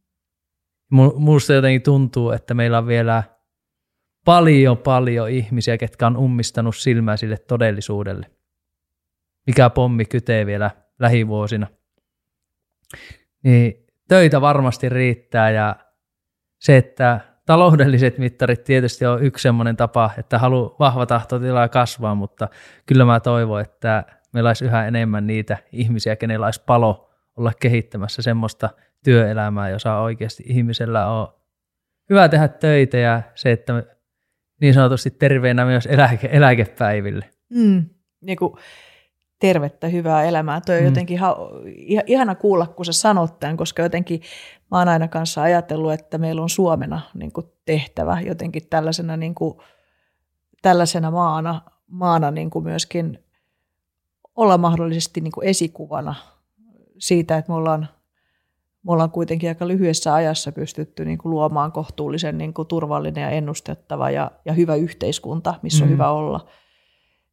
[0.91, 3.23] Minusta jotenkin tuntuu, että meillä on vielä
[4.25, 8.31] paljon paljon ihmisiä, ketkä on ummistanut silmää sille todellisuudelle.
[9.47, 11.67] Mikä pommi kytee vielä lähivuosina.
[13.43, 15.75] Niin töitä varmasti riittää ja
[16.59, 22.47] se, että taloudelliset mittarit tietysti on yksi sellainen tapa, että halu vahva tahtotila kasvaa, mutta
[22.85, 28.21] kyllä mä toivon, että meillä olisi yhä enemmän niitä ihmisiä, kenellä olisi palo olla kehittämässä
[28.21, 28.69] semmoista
[29.03, 31.27] työelämää, jossa oikeasti ihmisellä on
[32.09, 33.83] hyvä tehdä töitä ja se, että
[34.61, 37.29] niin sanotusti terveenä myös eläke, eläkepäiville.
[37.49, 37.85] Mm,
[38.21, 38.53] niin kuin
[39.39, 40.61] tervettä, hyvää elämää.
[40.61, 40.85] Tuo on mm.
[40.85, 41.37] jotenkin ha-
[42.05, 44.21] ihana kuulla, kun sä sanot tämän, koska jotenkin
[44.71, 49.35] mä oon aina kanssa ajatellut, että meillä on Suomena niin kuin tehtävä jotenkin tällaisena, niin
[49.35, 49.57] kuin,
[50.61, 53.23] tällaisena maana, maana niin kuin myöskin
[54.35, 56.15] olla mahdollisesti niin kuin esikuvana
[56.97, 57.87] siitä, että me ollaan,
[58.83, 63.29] me ollaan kuitenkin aika lyhyessä ajassa pystytty niin kuin luomaan kohtuullisen niin kuin turvallinen ja
[63.29, 65.87] ennustettava ja, ja hyvä yhteiskunta, missä mm.
[65.87, 66.45] on hyvä olla–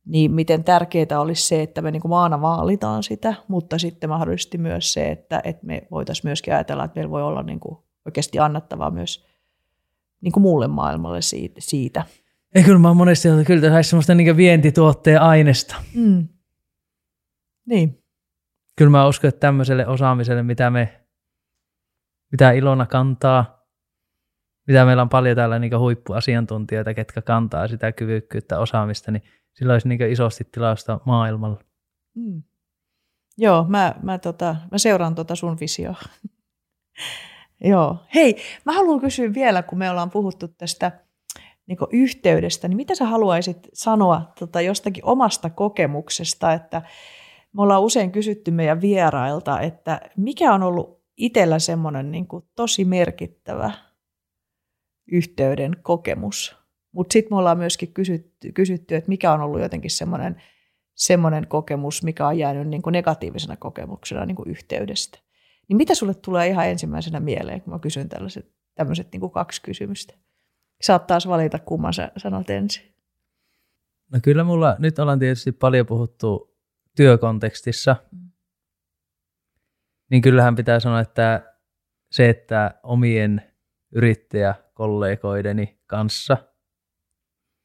[0.07, 4.59] niin miten tärkeää olisi se, että me niin kuin maana vaalitaan sitä, mutta sitten mahdollisesti
[4.59, 8.39] myös se, että, että me voitaisiin myöskin ajatella, että meillä voi olla niin kuin oikeasti
[8.39, 9.27] annettavaa myös
[10.21, 11.21] niin kuin muulle maailmalle
[11.59, 12.05] siitä.
[12.55, 15.77] Ei kyllä mä oon monesti että kyllä saisi semmoista niin vientituotteen aineesta.
[15.95, 16.29] Mm.
[17.67, 18.03] Niin.
[18.77, 21.01] Kyllä mä uskon, että tämmöiselle osaamiselle, mitä me,
[22.33, 23.62] mitä Ilona kantaa,
[24.67, 29.89] mitä meillä on paljon täällä niin huippuasiantuntijoita, ketkä kantaa sitä kyvykkyyttä, osaamista, niin sillä olisi
[29.89, 31.59] niin isosti tilausta maailmalla.
[32.15, 32.43] Mm.
[33.39, 35.97] Joo, mä, mä, tota, mä seuraan tota sun visioa.
[37.65, 37.97] Joo.
[38.15, 40.93] Hei, mä haluan kysyä vielä, kun me ollaan puhuttu tästä
[41.67, 46.83] niin yhteydestä, niin mitä sä haluaisit sanoa tota, jostakin omasta kokemuksesta, että
[47.53, 53.73] me ollaan usein kysytty meidän vierailta, että mikä on ollut itsellä semmoinen niin tosi merkittävä
[55.07, 56.57] yhteyden kokemus
[56.93, 60.43] Mutta sitten me ollaan myöskin kysytty, kysytty, että mikä on ollut jotenkin semmoinen
[60.95, 65.19] semmoinen kokemus, mikä on jäänyt niin kuin negatiivisena kokemuksena niin kuin yhteydestä.
[65.69, 69.63] Niin mitä sulle tulee ihan ensimmäisenä mieleen, kun mä kysyn tällaiset, tämmöiset niin kuin kaksi
[69.63, 70.15] kysymystä?
[70.83, 72.95] Saat taas valita, kumman sä sanot ensin.
[74.13, 76.57] No kyllä mulla, nyt ollaan tietysti paljon puhuttu
[76.97, 78.31] työkontekstissa, mm.
[80.11, 81.55] niin kyllähän pitää sanoa, että
[82.11, 83.43] se, että omien
[84.73, 86.37] yrittäjäkollegoideni kanssa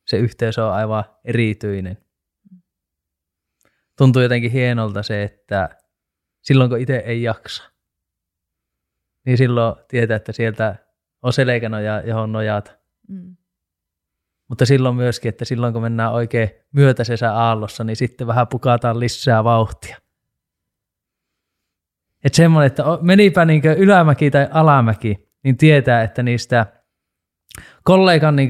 [0.06, 1.98] se yhteys on aivan erityinen.
[3.98, 5.70] Tuntuu jotenkin hienolta se, että
[6.42, 7.64] silloin kun itse ei jaksa,
[9.26, 10.76] niin silloin tietää, että sieltä
[11.22, 12.72] on selkänoja, johon nojata.
[13.08, 13.36] Mm.
[14.48, 19.44] Mutta silloin myöskin, että silloin kun mennään oikein myötäisessä aallossa, niin sitten vähän pukataan lisää
[19.44, 19.98] vauhtia.
[22.24, 26.77] Että semmoinen, että menipä niin ylämäki tai alamäki, niin tietää, että niistä
[27.88, 28.50] kollegan niin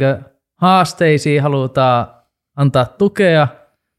[0.55, 2.07] haasteisiin halutaan
[2.55, 3.47] antaa tukea,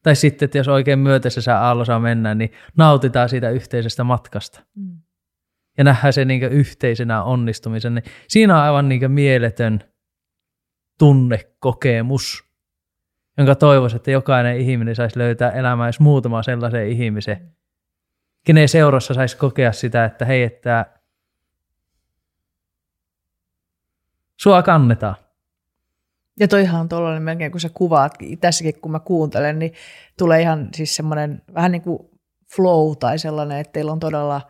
[0.02, 4.62] tai sitten, että jos oikein myötäisessä aallossa mennään, niin nautitaan siitä yhteisestä matkasta.
[4.74, 4.98] Mm.
[5.78, 7.94] Ja nähdään se niin yhteisenä onnistumisen.
[7.94, 9.80] Niin siinä on aivan niin mieletön
[10.98, 12.44] tunnekokemus,
[13.36, 17.54] jonka toivoisin, että jokainen ihminen saisi löytää elämään edes muutama sellaisen ihmisen,
[18.44, 20.86] kenen seurassa saisi kokea sitä, että hei, että
[24.36, 25.27] sua kannetaan.
[26.40, 29.72] Ja toihan on tuollainen melkein, kun sä kuvaat, tässäkin kun mä kuuntelen, niin
[30.18, 31.98] tulee ihan siis semmoinen vähän niin kuin
[32.56, 34.40] flow tai sellainen, että teillä on todella,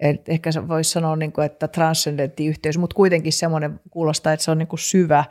[0.00, 4.50] et ehkä voisi sanoa, niin kuin, että transcendentti yhteys, mutta kuitenkin semmoinen kuulostaa, että se
[4.50, 5.24] on niin kuin syvä,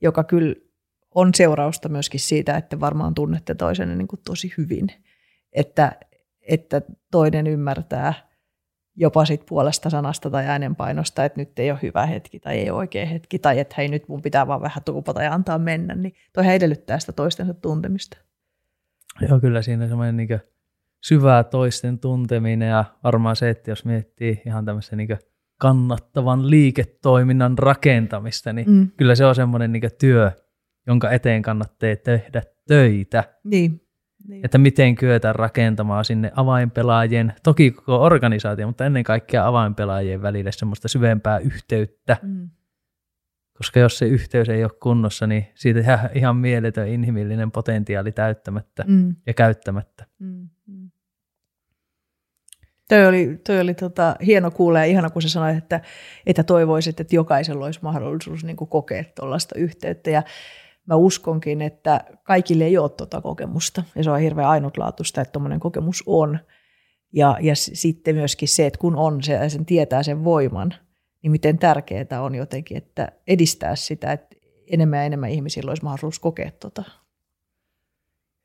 [0.00, 0.54] joka kyllä
[1.14, 4.88] on seurausta myöskin siitä, että varmaan tunnette toisenne niin kuin tosi hyvin.
[5.52, 5.92] Että,
[6.42, 8.29] että toinen ymmärtää
[8.96, 12.78] jopa sit puolesta sanasta tai äänenpainosta, että nyt ei ole hyvä hetki tai ei ole
[12.78, 16.14] oikea hetki tai että hei nyt mun pitää vaan vähän tuupata ja antaa mennä, niin
[16.32, 18.18] toihan edellyttää sitä toistensa tuntemista.
[19.28, 20.40] Joo, kyllä siinä semmoinen niin
[21.04, 25.18] syvää toisten tunteminen ja varmaan se, että jos miettii ihan tämmöisen niin
[25.60, 28.90] kannattavan liiketoiminnan rakentamista, niin mm.
[28.96, 30.32] kyllä se on semmoinen niin työ,
[30.86, 33.24] jonka eteen kannattaa tehdä töitä.
[33.44, 33.89] Niin.
[34.28, 34.44] Niin.
[34.44, 40.88] Että miten kyetään rakentamaan sinne avainpelaajien, toki koko organisaatio, mutta ennen kaikkea avainpelaajien välille semmoista
[40.88, 42.16] syvempää yhteyttä.
[42.22, 42.50] Mm.
[43.56, 48.84] Koska jos se yhteys ei ole kunnossa, niin siitä jää ihan mieletön inhimillinen potentiaali täyttämättä
[48.86, 49.16] mm.
[49.26, 50.06] ja käyttämättä.
[50.18, 50.48] Mm.
[50.66, 50.90] Mm.
[52.88, 55.80] Toi oli, toi oli tota, hieno kuulla ja ihana, kun sä sanoit, että,
[56.26, 60.10] että toivoisit, että jokaisella olisi mahdollisuus niin kokea tuollaista yhteyttä.
[60.10, 60.22] Ja
[60.86, 63.84] mä uskonkin, että kaikille ei ole tuota kokemusta.
[63.94, 66.38] Ja se on hirveän ainutlaatuista, että tuommoinen kokemus on.
[67.12, 70.74] Ja, ja sitten myöskin se, että kun on se ja sen tietää sen voiman,
[71.22, 76.18] niin miten tärkeää on jotenkin, että edistää sitä, että enemmän ja enemmän ihmisillä olisi mahdollisuus
[76.18, 76.84] kokea tuota.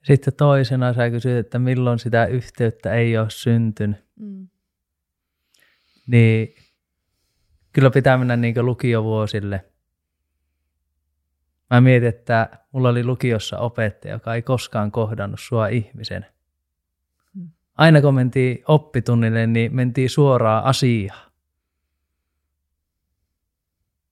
[0.03, 4.05] Sitten toisena sä kysyt, että milloin sitä yhteyttä ei ole syntynyt.
[4.19, 4.47] Mm.
[6.07, 6.55] Niin
[7.73, 9.65] kyllä pitää mennä niin lukiovuosille–
[11.71, 16.25] Mä mietin, että mulla oli lukiossa opettaja, joka ei koskaan kohdannut sua ihmisen.
[17.33, 17.49] Hmm.
[17.77, 21.31] Aina kun mentiin oppitunnille, niin mentiin suoraan asiaan.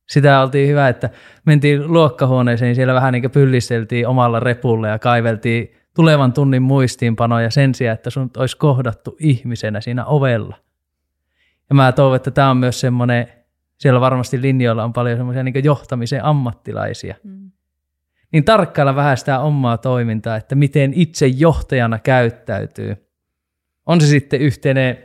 [0.09, 1.09] Sitä oltiin hyvä, että
[1.45, 7.75] mentiin luokkahuoneeseen, niin siellä vähän niin pyllisteltiin omalla repulla ja kaiveltiin tulevan tunnin muistiinpanoja sen
[7.75, 10.55] sijaan, että sun olisi kohdattu ihmisenä siinä ovella.
[11.69, 13.27] Ja mä toivon, että tämä on myös semmoinen
[13.83, 17.15] siellä varmasti linjoilla on paljon semmoisia niin johtamisen ammattilaisia.
[17.23, 17.51] Mm.
[18.31, 22.95] Niin tarkkailla vähän sitä omaa toimintaa, että miten itse johtajana käyttäytyy.
[23.85, 24.97] On se sitten yhteinen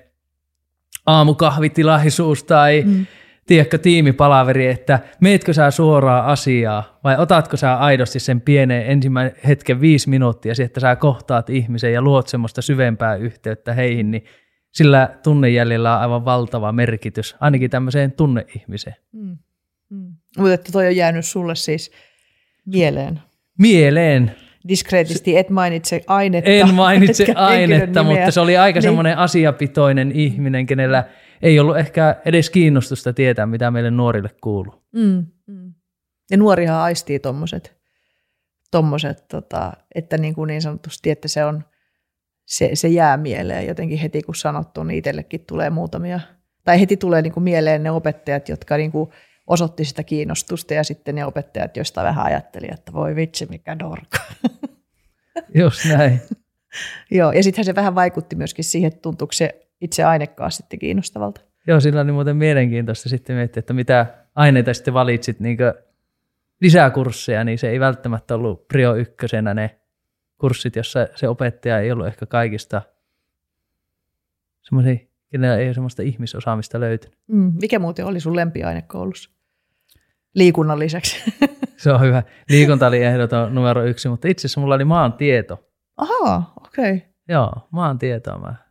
[1.06, 3.06] aamukahvitilaisuus tai mm.
[3.46, 9.80] tiedätkö, tiimipalaveri, että meetkö sä suoraan asiaa vai otatko sä aidosti sen pienen ensimmäisen hetken
[9.80, 14.24] viisi minuuttia, että sä kohtaat ihmisen ja luot semmoista syvempää yhteyttä heihin, niin
[14.78, 18.96] sillä tunnejäljellä on aivan valtava merkitys, ainakin tämmöiseen tunneihmiseen.
[19.12, 19.38] Mm.
[19.90, 20.12] Mm.
[20.38, 21.92] Mutta toi on jäänyt sulle siis
[22.66, 23.20] mieleen.
[23.58, 24.34] Mieleen.
[24.68, 26.50] Diskreetisti et mainitse ainetta.
[26.50, 28.82] En mainitse ainetta, mutta se oli aika niin.
[28.82, 31.04] semmoinen asiapitoinen ihminen, kenellä
[31.42, 34.82] ei ollut ehkä edes kiinnostusta tietää, mitä meille nuorille kuuluu.
[34.92, 35.74] Mm, mm.
[36.30, 37.76] Ja nuorihan aistii tuommoiset,
[38.70, 41.64] tommoset, tota, että niin, kuin niin sanotusti, että se on–
[42.48, 46.20] se, se jää mieleen jotenkin heti, kun sanottu, niin itsellekin tulee muutamia,
[46.64, 49.10] tai heti tulee niin kuin mieleen ne opettajat, jotka niin kuin
[49.46, 54.18] osoitti sitä kiinnostusta, ja sitten ne opettajat, joista vähän ajatteli, että voi vitsi, mikä dorka.
[55.60, 56.20] Just näin.
[57.10, 61.40] Joo, ja sittenhän se vähän vaikutti myöskin siihen, että tuntuuko se itse ainekaan sitten kiinnostavalta.
[61.66, 65.58] Joo, sillä oli muuten mielenkiintoista sitten miettiä, että mitä aineita sitten valitsit niin
[66.60, 69.78] lisäkursseja, niin se ei välttämättä ollut prio ykkösenä ne
[70.38, 72.82] kurssit, jossa se opettaja ei ollut ehkä kaikista
[74.62, 74.96] semmoisia,
[75.30, 77.18] kenellä ei ole semmoista ihmisosaamista löytynyt.
[77.26, 77.52] Mm.
[77.60, 79.30] Mikä muuten oli sun lempiaine koulussa?
[80.34, 81.22] Liikunnan lisäksi.
[81.76, 82.22] Se on hyvä.
[82.48, 85.64] Liikunta oli ehdoton numero yksi, mutta itse asiassa mulla oli maantieto.
[85.96, 86.94] Ahaa, okei.
[86.94, 87.08] Okay.
[87.28, 88.67] Joo, maantietoa mä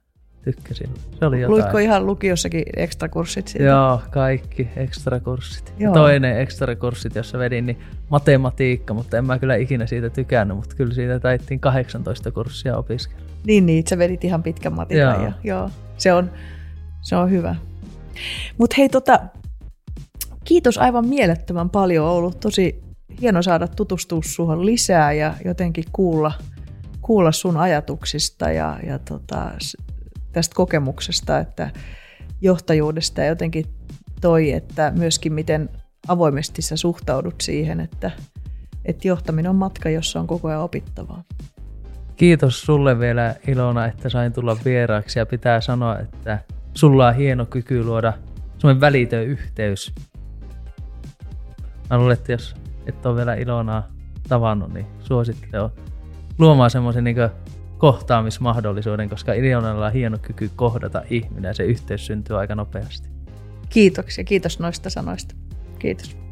[0.53, 0.89] tykkäsin.
[1.19, 1.61] Se oli jotain.
[1.61, 3.65] Luitko ihan lukiossakin ekstrakurssit siitä?
[3.65, 5.73] Joo, kaikki ekstrakurssit.
[5.79, 5.93] Joo.
[5.93, 7.77] Toinen ekstrakurssit, jossa vedin, niin
[8.09, 13.21] matematiikka, mutta en mä kyllä ikinä siitä tykännyt, mutta kyllä siitä taittiin 18 kurssia opiskella.
[13.47, 15.23] Niin, niin, sä vedit ihan pitkän matikan joo.
[15.23, 16.31] ja joo, se on,
[17.01, 17.55] se on hyvä.
[18.57, 19.19] Mutta hei, tota,
[20.43, 22.05] kiitos aivan mielettömän paljon.
[22.05, 22.87] On ollut tosi
[23.21, 26.31] hieno saada tutustua suhun lisää ja jotenkin kuulla,
[27.01, 29.51] kuulla sun ajatuksista ja, ja tota,
[30.31, 31.69] tästä kokemuksesta, että
[32.41, 33.65] johtajuudesta ja jotenkin
[34.21, 35.69] toi, että myöskin miten
[36.07, 38.11] avoimesti sä suhtaudut siihen, että,
[38.85, 41.23] että johtaminen on matka, jossa on koko ajan opittavaa.
[42.15, 46.39] Kiitos sulle vielä Ilona, että sain tulla vieraaksi ja pitää sanoa, että
[46.73, 48.13] sulla on hieno kyky luoda
[48.57, 49.93] semmoinen välitön yhteys.
[51.89, 52.55] Mä luulen, että jos
[52.85, 53.87] et ole vielä Ilonaa
[54.29, 55.69] tavannut, niin suosittelen
[56.39, 57.15] luomaan semmoisen niin
[57.77, 63.09] kohtaamismahdollisuuden, koska Ilonalla on hieno kyky kohdata ihminen ja se yhteys syntyy aika nopeasti.
[63.69, 65.35] Kiitoksia, kiitos noista sanoista.
[65.79, 66.26] Kiitos.